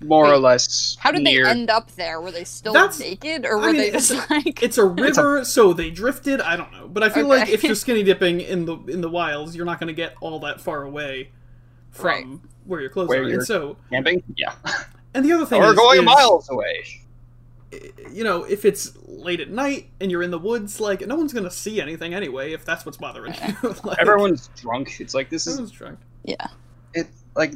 [0.02, 0.96] More or less.
[1.00, 2.20] How did near, they end up there?
[2.20, 4.62] Were they still That's- naked, or I were mean, they just like?
[4.62, 6.40] It's a river, so they drifted.
[6.40, 9.10] I don't know, but I feel like if you're skinny dipping in the in the
[9.10, 11.30] wilds, you're not going to get all that far away
[11.90, 12.26] from Right.
[12.64, 13.22] where your clothes Where are.
[13.24, 14.22] you're- And so, camping?
[14.36, 14.54] Yeah.
[15.14, 16.84] and the other thing Or is, going is, miles away.
[18.10, 21.32] You know, if it's late at night and you're in the woods, like no one's
[21.34, 22.52] going to see anything anyway.
[22.52, 25.00] If that's what's bothering you, like, Everyone's drunk.
[25.00, 25.98] It's like this is everyone's drunk.
[26.24, 26.46] yeah.
[26.94, 27.52] it like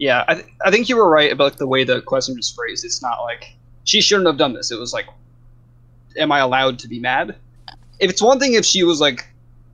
[0.00, 2.84] yeah I, th- I think you were right about the way the question was phrased.
[2.84, 4.72] It's not like she shouldn't have done this.
[4.72, 5.06] It was like
[6.16, 7.36] am i allowed to be mad?
[8.00, 9.28] If it's one thing if she was like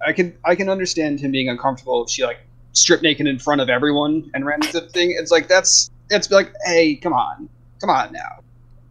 [0.07, 2.41] i can i can understand him being uncomfortable if she like
[2.75, 5.17] stripped naked in front of everyone and ran into the thing.
[5.19, 7.49] It's like that's that's like hey come on
[7.81, 8.43] come on now.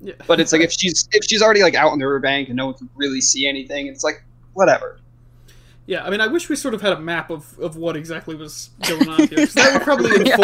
[0.02, 2.58] Yeah, but it's like if she's if she's already like out on the riverbank and
[2.58, 4.24] no one can really see anything it's like
[4.54, 5.00] whatever.
[5.88, 8.34] Yeah, I mean, I wish we sort of had a map of, of what exactly
[8.36, 9.46] was going on here.
[9.46, 10.36] that would probably Yeah.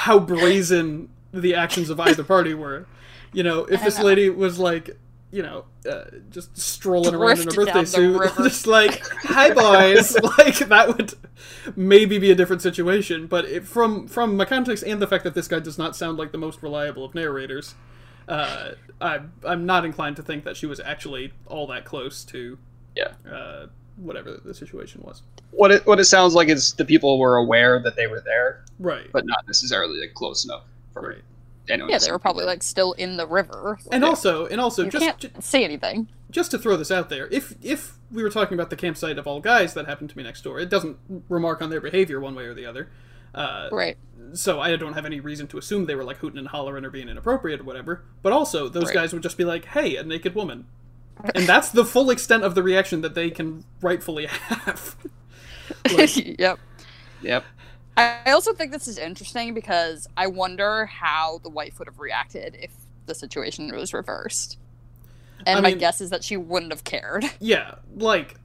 [0.00, 2.86] Inform how brazen the actions of either party were.
[3.32, 4.04] You know, if this know.
[4.04, 4.98] lady was like,
[5.30, 8.34] you know, uh, just strolling around in a birthday suit, river.
[8.48, 11.14] just like, "Hi, boys," like that would
[11.76, 13.26] maybe be a different situation.
[13.28, 16.18] But it, from from my context and the fact that this guy does not sound
[16.18, 17.76] like the most reliable of narrators,
[18.28, 22.58] uh, I I'm not inclined to think that she was actually all that close to
[22.96, 23.12] Yeah.
[23.30, 23.66] uh,
[24.00, 25.22] whatever the situation was.
[25.50, 28.64] what it what it sounds like is the people were aware that they were there
[28.78, 29.10] Right.
[29.12, 31.22] but not necessarily like close enough for Right.
[31.68, 32.22] anyone Yeah, they were see.
[32.22, 33.78] probably like still in the river.
[33.92, 34.08] And Yeah.
[34.08, 36.08] also, and also, you just can't ju- see anything.
[36.30, 39.26] just to throw this out there, if if we were talking about the campsite of
[39.26, 40.96] all guys that happened to be next door, it doesn't
[41.28, 42.88] remark on their behavior one way or the other.
[43.34, 43.96] Uh, Right.
[44.32, 46.90] so I don't have any reason to assume they were like hooting and hollering or
[46.90, 48.02] being inappropriate or whatever.
[48.22, 48.94] But also, those Right.
[48.94, 50.66] guys would just be like, "Hey, a naked woman,"
[51.34, 54.96] and that's the full extent of the reaction that they can rightfully have.
[55.94, 56.58] Like- yep.
[57.22, 57.44] yep
[57.96, 62.56] I also think this is interesting because I wonder how the wife would have reacted
[62.60, 62.70] if
[63.06, 64.58] the situation was reversed.
[65.46, 67.24] And I my mean- guess is that she wouldn't have cared.
[67.40, 68.36] yeah, like.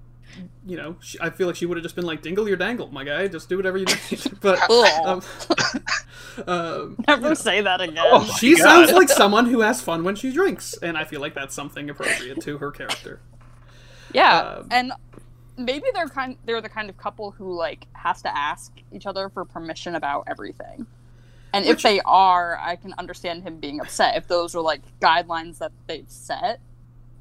[0.66, 2.88] You know, she, I feel like she would have just been like, "Dingle your dangle,
[2.90, 3.28] my guy.
[3.28, 5.06] Just do whatever you need." But Ugh.
[5.06, 5.22] um,
[6.48, 7.98] um, Never say that again.
[8.00, 8.24] Oh.
[8.40, 8.64] She God.
[8.64, 11.90] sounds like someone who has fun when she drinks, and I feel like that's something
[11.90, 13.22] appropriate to her character.
[14.14, 14.92] Yeah, Um, and
[15.58, 19.30] maybe they're kind they're the kind of couple who like has to ask each other
[19.30, 20.86] for permission about everything.
[21.54, 24.82] And Which- if they are, I can understand him being upset if those are like
[25.00, 26.60] guidelines that they've set.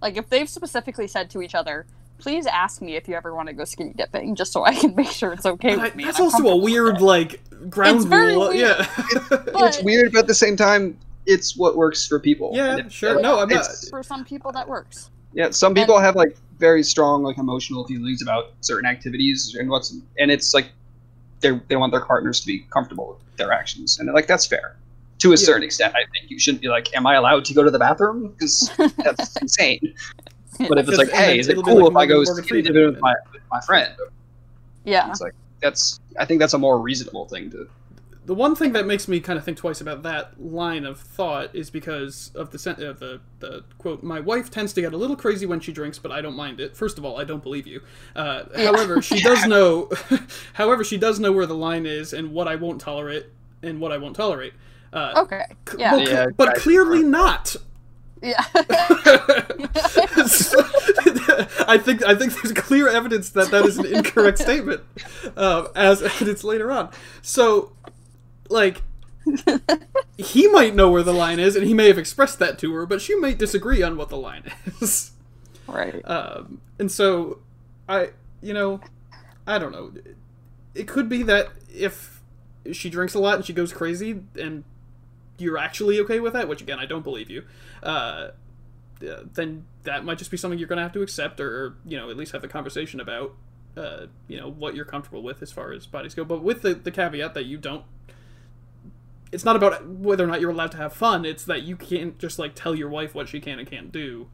[0.02, 1.86] Like if they've specifically said to each other,
[2.18, 4.94] "Please ask me if you ever want to go skinny dipping, just so I can
[4.94, 7.40] make sure it's okay But with me." that's also a weird like
[7.70, 8.48] ground It's rule.
[8.48, 8.56] weird.
[8.56, 9.28] Yeah, it's
[9.78, 10.96] But- weird but at the same time
[11.26, 13.20] it's what works for people yeah, it- sure.
[13.20, 13.66] No, I'm not.
[13.90, 15.10] For some people, that works.
[15.32, 19.96] yeah some people have like very strong like emotional feelings about certain activities and what's
[20.18, 20.68] and it's like
[21.40, 24.76] they they want their partners to be comfortable with their actions and like that's fair
[25.18, 25.36] to a Yeah.
[25.36, 27.78] certain extent i think you shouldn't be like am i allowed to go to the
[27.78, 29.94] bathroom because that's insane
[30.68, 32.62] but if it's like hey is it cool like if i go Morgan- Morgan skinny
[32.62, 33.94] dipping with my, with my friend
[34.84, 35.08] Yeah.
[35.10, 37.68] it's like that's i think that's a more reasonable thing to
[38.26, 41.54] The one thing that makes me kind of think twice about that line of thought
[41.54, 44.02] is because of the sen- of the the quote.
[44.02, 46.58] My wife tends to get a little crazy when she drinks, but I don't mind
[46.58, 46.74] it.
[46.74, 47.82] First of all, I don't believe you.
[48.16, 49.90] Uh, However, she does know.
[50.54, 53.26] however, she does know where the line is and what I won't tolerate
[53.62, 54.54] and what I won't tolerate.
[54.90, 55.44] Uh, Okay.
[55.76, 55.92] Yeah.
[55.92, 57.56] well, Yeah, cl- but clearly not.
[58.24, 58.42] Yeah.
[61.66, 64.82] I think I think there's clear evidence that that is an incorrect statement,
[65.36, 66.90] um, as evidence later on.
[67.20, 67.72] So,
[68.48, 68.82] like,
[70.16, 72.86] he might know where the line is, and he may have expressed that to her,
[72.86, 74.50] but she may disagree on what the line
[74.80, 75.12] is.
[75.66, 76.00] right.
[76.04, 77.40] Um, and so,
[77.88, 78.10] I,
[78.40, 78.80] you know,
[79.46, 79.92] I don't know.
[80.74, 82.22] It could be that if
[82.72, 84.64] she drinks a lot and she goes crazy, and
[85.38, 87.44] you're actually okay with that, which again I don't believe you,
[87.82, 91.48] uh, uh, then that might just be something you're going to have to accept, or,
[91.64, 93.34] or you know at least have the conversation about,
[93.76, 96.74] uh, you know what you're comfortable with as far as bodies go, but with the
[96.74, 97.84] the caveat that you don't.
[99.32, 101.24] It's not about whether or not you're allowed to have fun.
[101.24, 104.28] It's that you can't just like tell your wife what she can and can't do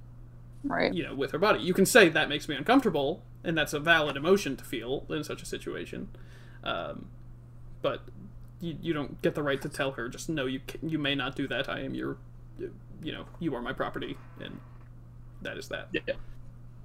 [0.62, 0.92] Right.
[0.92, 1.60] you know, with her body.
[1.60, 5.24] You can say that makes me uncomfortable, and that's a valid emotion to feel in
[5.24, 6.08] such a situation.
[6.62, 7.06] Um,
[7.80, 8.02] but
[8.60, 11.14] you, you don't get the right to tell her just no, you ca- you may
[11.14, 11.68] not do that.
[11.68, 12.16] I am your,
[13.02, 14.60] you know, you are my property, and
[15.42, 15.88] that is that.
[15.92, 16.14] yeah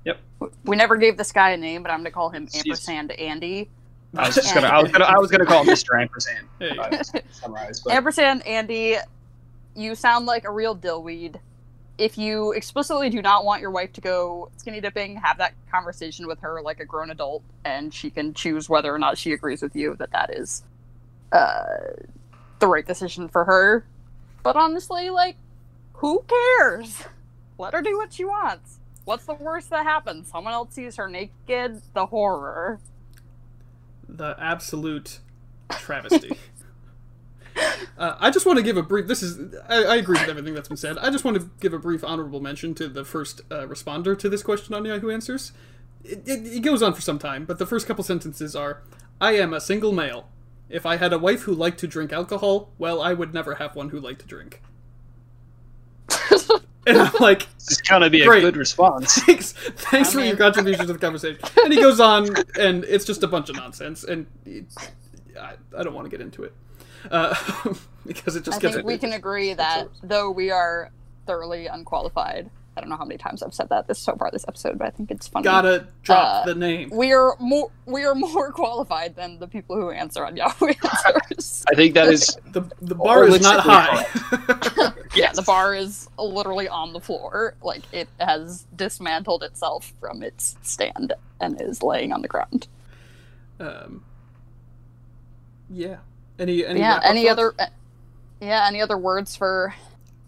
[0.06, 0.20] yep
[0.64, 2.66] We never gave this guy a name, but I'm gonna call him Jeez.
[2.66, 3.70] ampersand Andy.
[4.16, 6.00] I was just gonna, I was gonna, I was gonna call him Mr.
[6.02, 6.48] Ampersand.
[6.60, 6.76] Hey.
[6.76, 8.96] to summarize, but Ampersand Andy,
[9.76, 11.38] you sound like a real dillweed.
[11.98, 16.28] If you explicitly do not want your wife to go skinny dipping, have that conversation
[16.28, 19.62] with her like a grown adult, and she can choose whether or not she agrees
[19.62, 20.64] with you that that is
[21.36, 21.66] uh,
[22.60, 23.86] the right decision for her.
[24.44, 25.38] But honestly, like,
[25.94, 27.04] who cares?
[27.58, 28.80] Let her do what she wants.
[29.06, 30.30] What's the worst that happens?
[30.30, 31.82] Someone else sees her naked?
[31.94, 32.80] The horror.
[34.08, 35.20] The absolute
[35.70, 36.38] travesty.
[37.98, 39.08] Uh, I just want to give a brief.
[39.08, 39.56] This is.
[39.70, 40.98] I, I, agree with everything that's been said.
[40.98, 44.28] I just want to give a brief honorable mention to the first uh, responder to
[44.28, 45.54] this question on Yahoo Answers.
[46.04, 48.82] It, it, it, goes on for some time, but the first couple sentences are
[49.22, 50.28] I am a single male.
[50.70, 53.76] If I had a wife who liked to drink alcohol, well, I would never have
[53.76, 54.62] one who liked to drink.
[56.88, 58.44] and I'm like, this is gonna be great.
[58.44, 59.16] a good response.
[59.26, 61.40] Thanks, thanks for your contribution to the conversation.
[61.64, 64.28] And he goes on, and it's just a bunch of nonsense, and
[65.40, 66.54] I, I don't want to get into it
[67.12, 67.36] uh,
[68.06, 68.76] because it just I gets.
[68.76, 70.92] think we can agree that though we are
[71.26, 72.50] thoroughly unqualified.
[72.78, 74.88] I don't know how many times I've said that this so far this episode, but
[74.88, 75.44] I think it's funny.
[75.46, 76.90] Gotta drop Uh, the name.
[76.92, 81.64] We are more we are more qualified than the people who answer on Yahoo Answers.
[81.72, 84.94] I think that is The the bar is not Holistically high.
[85.16, 87.56] yeah, the bar is literally on the floor.
[87.62, 92.68] Like it has dismantled itself from its stand and is laying on the ground.
[93.60, 94.04] um,
[95.70, 95.98] yeah.
[96.38, 97.00] Any any yeah.
[97.04, 97.32] Any thoughts?
[97.32, 97.54] other?
[97.58, 97.66] uh,
[98.42, 98.66] Yeah.
[98.68, 99.74] Any other words for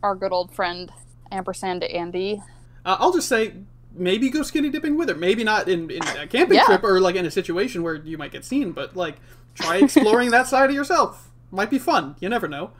[0.02, 0.91] our good old friend
[1.32, 2.42] ampersand Andy?
[2.86, 3.54] Uh, I'll just say
[3.94, 5.16] maybe go skinny dipping with her.
[5.16, 6.66] Maybe not in, in a camping Yeah.
[6.66, 9.16] trip or like in a situation where you might get seen, but like
[9.56, 11.30] try exploring that side of yourself.
[11.52, 12.16] Might be fun.
[12.20, 12.72] You never know.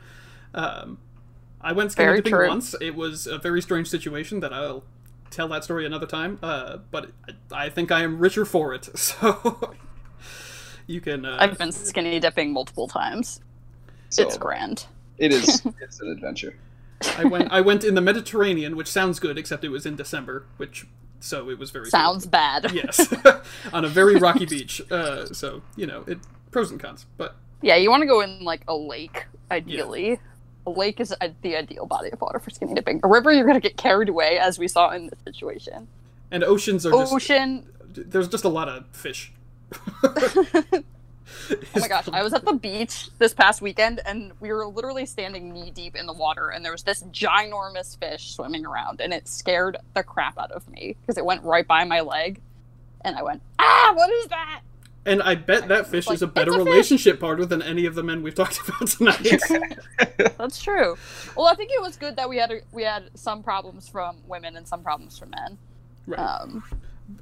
[0.54, 0.98] Um,
[1.62, 2.48] I went skinny Very dipping true.
[2.48, 2.76] once.
[2.82, 4.84] It was a very strange situation that I'll
[5.32, 6.38] tell that story another time.
[6.44, 7.12] Uh, but
[7.52, 8.90] I, I think I am richer for it.
[8.98, 9.74] So
[10.86, 11.26] you can.
[11.26, 13.42] Uh, I've been skinny dipping multiple times.
[14.10, 14.86] so It's grand.
[15.18, 16.56] it is it's an adventure.
[17.18, 17.52] I went.
[17.52, 20.86] I went in the Mediterranean, which sounds good, except it was in December, which
[21.20, 22.72] so it was very Sounds bad.
[22.74, 23.14] yes
[23.74, 24.82] on a very rocky beach.
[24.92, 26.20] Uh, so you know it
[26.52, 30.20] pros and cons, but Yeah, you want to go in like a lake, ideally.
[30.66, 33.00] A lake is uh, the ideal body of water for skinny dipping.
[33.04, 35.88] A river, you're going to get carried away, as we saw in this situation.
[36.30, 37.66] and oceans are just Ocean.
[37.88, 39.32] there's just a lot of fish.
[41.76, 45.06] Oh my gosh, I was at the beach this past weekend and we were literally
[45.06, 49.14] standing knee deep in the water and there was this ginormous fish swimming around and
[49.14, 52.42] it scared the crap out of me because it went right by my leg
[53.02, 54.62] and I went, ah, what is that?
[55.06, 57.96] And I bet that fish Like, is a better a relationship partner than any of
[57.96, 59.42] the men we've talked about tonight.
[60.38, 60.98] That's true.
[61.36, 64.58] Well, I think it was good that we had we had some problems from women
[64.58, 65.58] and some problems from men.
[66.06, 66.20] right.
[66.20, 66.64] Um,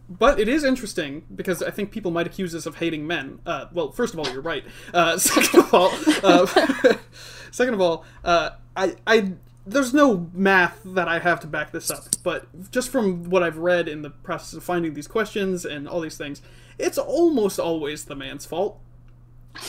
[0.09, 3.39] But it is interesting because I think people might accuse us of hating men.
[3.45, 4.63] Uh, well, first of all, you're right.
[4.93, 5.91] Uh, second of all,
[6.23, 6.95] uh,
[7.51, 9.33] second of all, uh, I, I,
[9.65, 12.03] there's no math that I have to back this up.
[12.23, 16.01] But just from what I've read in the process of finding these questions and all
[16.01, 16.41] these things,
[16.79, 18.79] it's almost always the man's fault.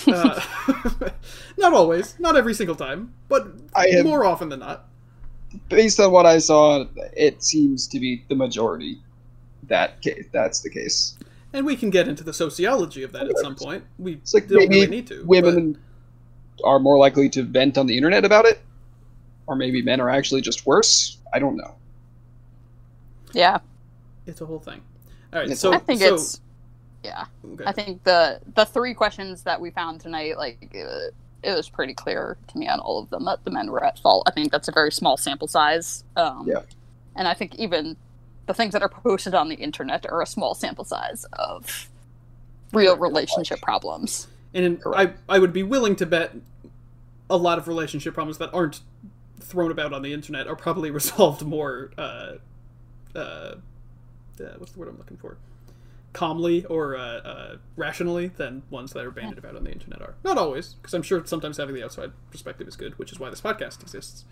[0.06, 0.40] Uh,
[1.58, 3.48] not always, not every single time, but
[4.02, 4.88] more often than not.
[5.68, 9.00] Based on what I saw, it seems to be the majority.
[9.68, 11.16] That case, that's the case.
[11.52, 13.84] And we can get into the sociology of that at some point.
[13.98, 15.18] We It's like don't maybe really need to.
[15.18, 15.78] but- women
[16.64, 18.60] are more likely to vent on the internet about it,
[19.46, 21.18] or maybe men are actually just worse.
[21.34, 21.74] I don't know.
[23.32, 23.58] yeah,
[24.26, 24.80] It's a whole thing.
[25.32, 26.40] All right, so I think so, it's
[27.02, 27.26] yeah.
[27.44, 27.64] okay.
[27.66, 31.92] I think the the three questions that we found tonight, like it, it was pretty
[31.94, 34.24] clear to me on all of them that the men were at fault.
[34.26, 36.04] I think that's a very small sample size.
[36.16, 36.62] Um, Yeah.
[37.16, 37.96] And I think even
[38.46, 41.88] the things that are posted on the internet are a small sample size of
[42.72, 44.28] real relationship problems.
[44.54, 46.32] and I I would be willing to bet
[47.28, 48.80] a lot of relationship problems that aren't
[49.40, 52.34] thrown about on the internet are probably resolved more uh,
[53.14, 53.56] uh, uh,
[54.58, 55.36] what's the word I'm looking for
[56.12, 60.14] calmly or uh, uh, rationally than ones that are bandied about on the internet are.
[60.24, 63.28] Not always, because I'm sure sometimes having the outside perspective is good, which is why
[63.28, 64.24] this podcast exists.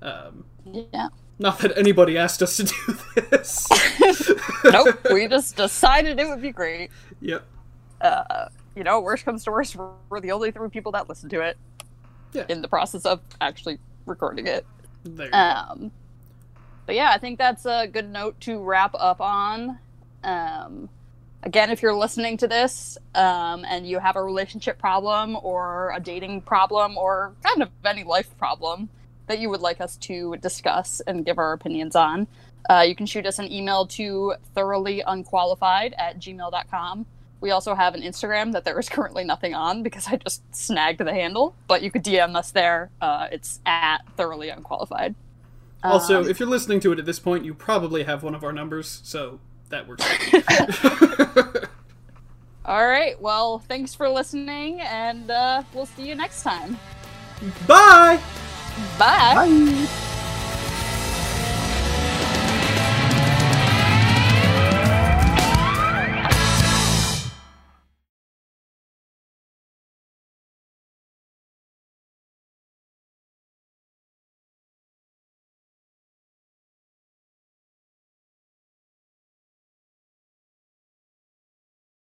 [0.00, 1.08] Um, Yeah.
[1.38, 2.98] Not that anybody asked us to do
[3.30, 3.68] this.
[4.64, 5.06] nope.
[5.12, 6.90] We just decided it would be great.
[7.20, 7.44] Yep.
[8.00, 11.40] Uh, you know, worst comes to worst, we're- the only three people that listen to
[11.40, 11.56] it.
[12.32, 12.44] Yeah.
[12.48, 14.66] In the process of actually recording it.
[15.04, 15.38] There you go.
[15.38, 15.90] Um,
[16.84, 19.78] but yeah, I think that's a good note to wrap up on.
[20.22, 20.88] Um,
[21.42, 26.00] again, if you're listening to this um, and you have a relationship problem or a
[26.00, 28.88] dating problem or kind of any life problem
[29.26, 32.26] that you would like us to discuss and give our opinions on,
[32.68, 37.06] uh, you can shoot us an email to thoroughlyunqualified at gmail.com.
[37.40, 41.00] We also have an Instagram that there is currently nothing on because I just snagged
[41.00, 42.90] the handle, but you could DM us there.
[43.00, 45.14] Uh, it's at thoroughly unqualified.
[45.84, 48.42] Also, Um, if you're listening to it at this point, you probably have one of
[48.42, 50.04] our numbers, so that works.
[52.64, 53.20] all right.
[53.20, 56.78] Well, thanks for listening, and uh, we'll see you next time.
[57.68, 58.20] Bye!
[58.98, 59.34] Bye.
[59.34, 60.06] Bye.